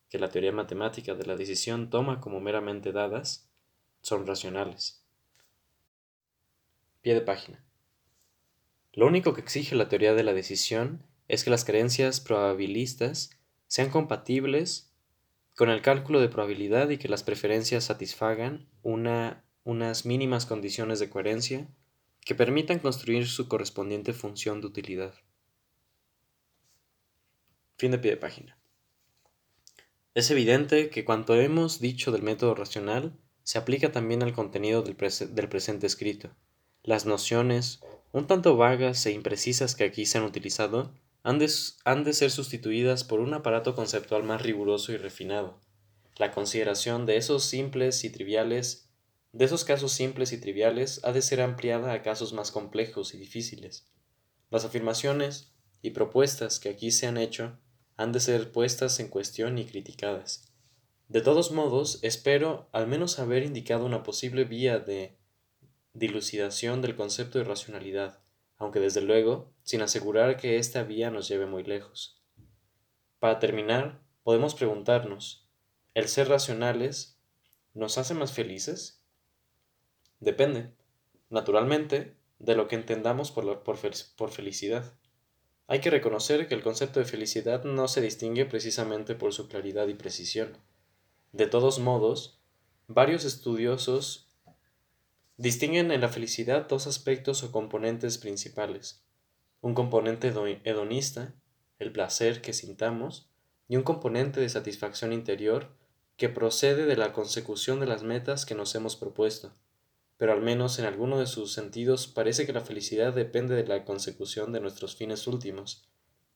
[0.09, 3.49] que la teoría matemática de la decisión toma como meramente dadas,
[4.01, 5.03] son racionales.
[7.01, 7.66] Pie de página.
[8.93, 13.31] Lo único que exige la teoría de la decisión es que las creencias probabilistas
[13.67, 14.91] sean compatibles
[15.55, 21.09] con el cálculo de probabilidad y que las preferencias satisfagan una unas mínimas condiciones de
[21.09, 21.67] coherencia
[22.21, 25.13] que permitan construir su correspondiente función de utilidad.
[27.77, 28.57] Fin de pie de página.
[30.13, 34.95] Es evidente que cuanto hemos dicho del método racional se aplica también al contenido del,
[34.95, 36.29] del, presente escrito.
[36.84, 37.79] Las nociones,
[38.11, 41.49] un tanto vagas e imprecisas que aquí se han utilizado, han de,
[41.86, 45.59] han de ser sustituidas por un aparato conceptual más riguroso y refinado.
[46.17, 48.89] La consideración de esos simples y triviales
[49.34, 53.17] de esos casos simples y triviales ha de ser ampliada a casos más complejos y
[53.17, 53.88] difíciles.
[54.51, 57.57] Las afirmaciones y propuestas que aquí se han hecho
[57.97, 60.53] han de ser puestas en cuestión y criticadas.
[61.07, 65.17] De todos modos, espero al menos haber indicado una posible vía de
[65.93, 68.19] dilucidación del concepto de racionalidad,
[68.57, 72.21] aunque desde luego sin asegurar que esta vía nos lleve muy lejos.
[73.19, 75.47] Para terminar, podemos preguntarnos,
[75.93, 77.19] ¿el ser racionales
[77.73, 79.01] nos hace más felices?
[80.19, 80.71] Depende,
[81.29, 84.93] naturalmente, de lo que entendamos por, por, felicidad.
[85.67, 89.87] Hay que reconocer que el concepto de felicidad no se distingue precisamente por su claridad
[89.87, 90.57] y precisión.
[91.31, 92.41] De todos modos,
[92.87, 94.32] varios estudiosos
[95.43, 99.03] distinguen en la felicidad dos aspectos o componentes principales.
[99.61, 100.33] Un componente
[100.63, 101.35] hedonista,
[101.79, 103.29] el placer que sintamos,
[103.67, 105.75] y un componente de satisfacción interior
[106.17, 109.53] que procede de la consecución de las metas que nos hemos propuesto
[110.17, 113.83] pero al menos en alguno de sus sentidos parece que la felicidad depende de la
[113.83, 115.83] consecución de nuestros fines últimos,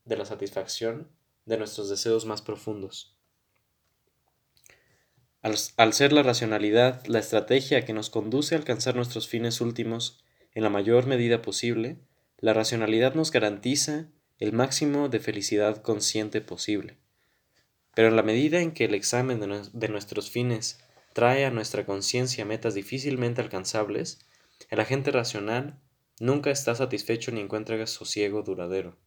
[0.03, 1.09] de la satisfacción
[1.45, 3.16] de nuestros deseos más profundos.
[5.77, 10.19] Al, ser la racionalidad la estrategia que nos conduce a alcanzar nuestros fines últimos
[10.53, 11.99] en la mayor medida posible,
[12.39, 16.97] la racionalidad nos garantiza el máximo de felicidad consciente posible.
[17.95, 20.83] Pero en la medida en que el examen de nuestros fines
[21.13, 24.19] trae a nuestra conciencia metas difícilmente alcanzables,
[24.69, 25.79] el agente racional
[26.19, 28.97] nunca está satisfecho ni encuentra sosiego duradero.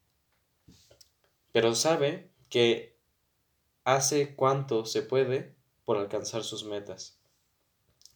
[1.52, 2.96] Pero sabe que
[3.84, 5.59] hace cuanto se puede
[5.90, 7.18] por alcanzar sus metas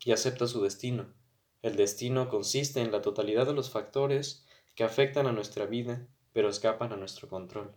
[0.04, 1.12] y acepta su destino.
[1.60, 4.46] El destino consiste en la totalidad de los factores
[4.76, 7.74] que afectan a nuestra vida, pero escapan a nuestro control.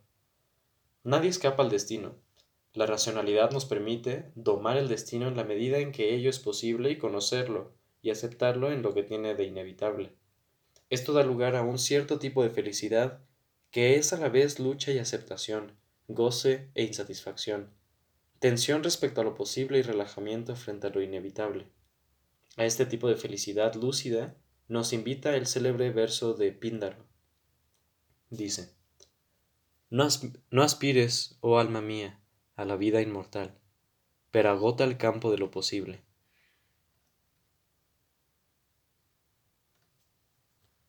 [1.03, 2.13] Nadie escapa al destino,
[2.73, 6.91] la racionalidad nos permite domar el destino en la medida en que ello es posible
[6.91, 7.73] y conocerlo
[8.03, 10.13] y aceptarlo en lo que tiene de inevitable.
[10.91, 13.21] Esto da lugar a un cierto tipo de felicidad
[13.71, 15.75] que es a la vez lucha y aceptación,
[16.07, 17.71] goce e insatisfacción,
[18.39, 21.67] tensión respecto a lo posible y relajamiento frente a lo inevitable.
[22.55, 24.35] A este tipo de felicidad lúcida
[24.67, 27.05] nos invita el célebre verso de Píndaro.
[28.29, 28.73] Dice,
[29.89, 30.07] no,
[30.51, 32.19] no aspires, oh alma mía,
[32.55, 33.57] a la vida inmortal,
[34.31, 36.01] pero agota el campo de lo posible.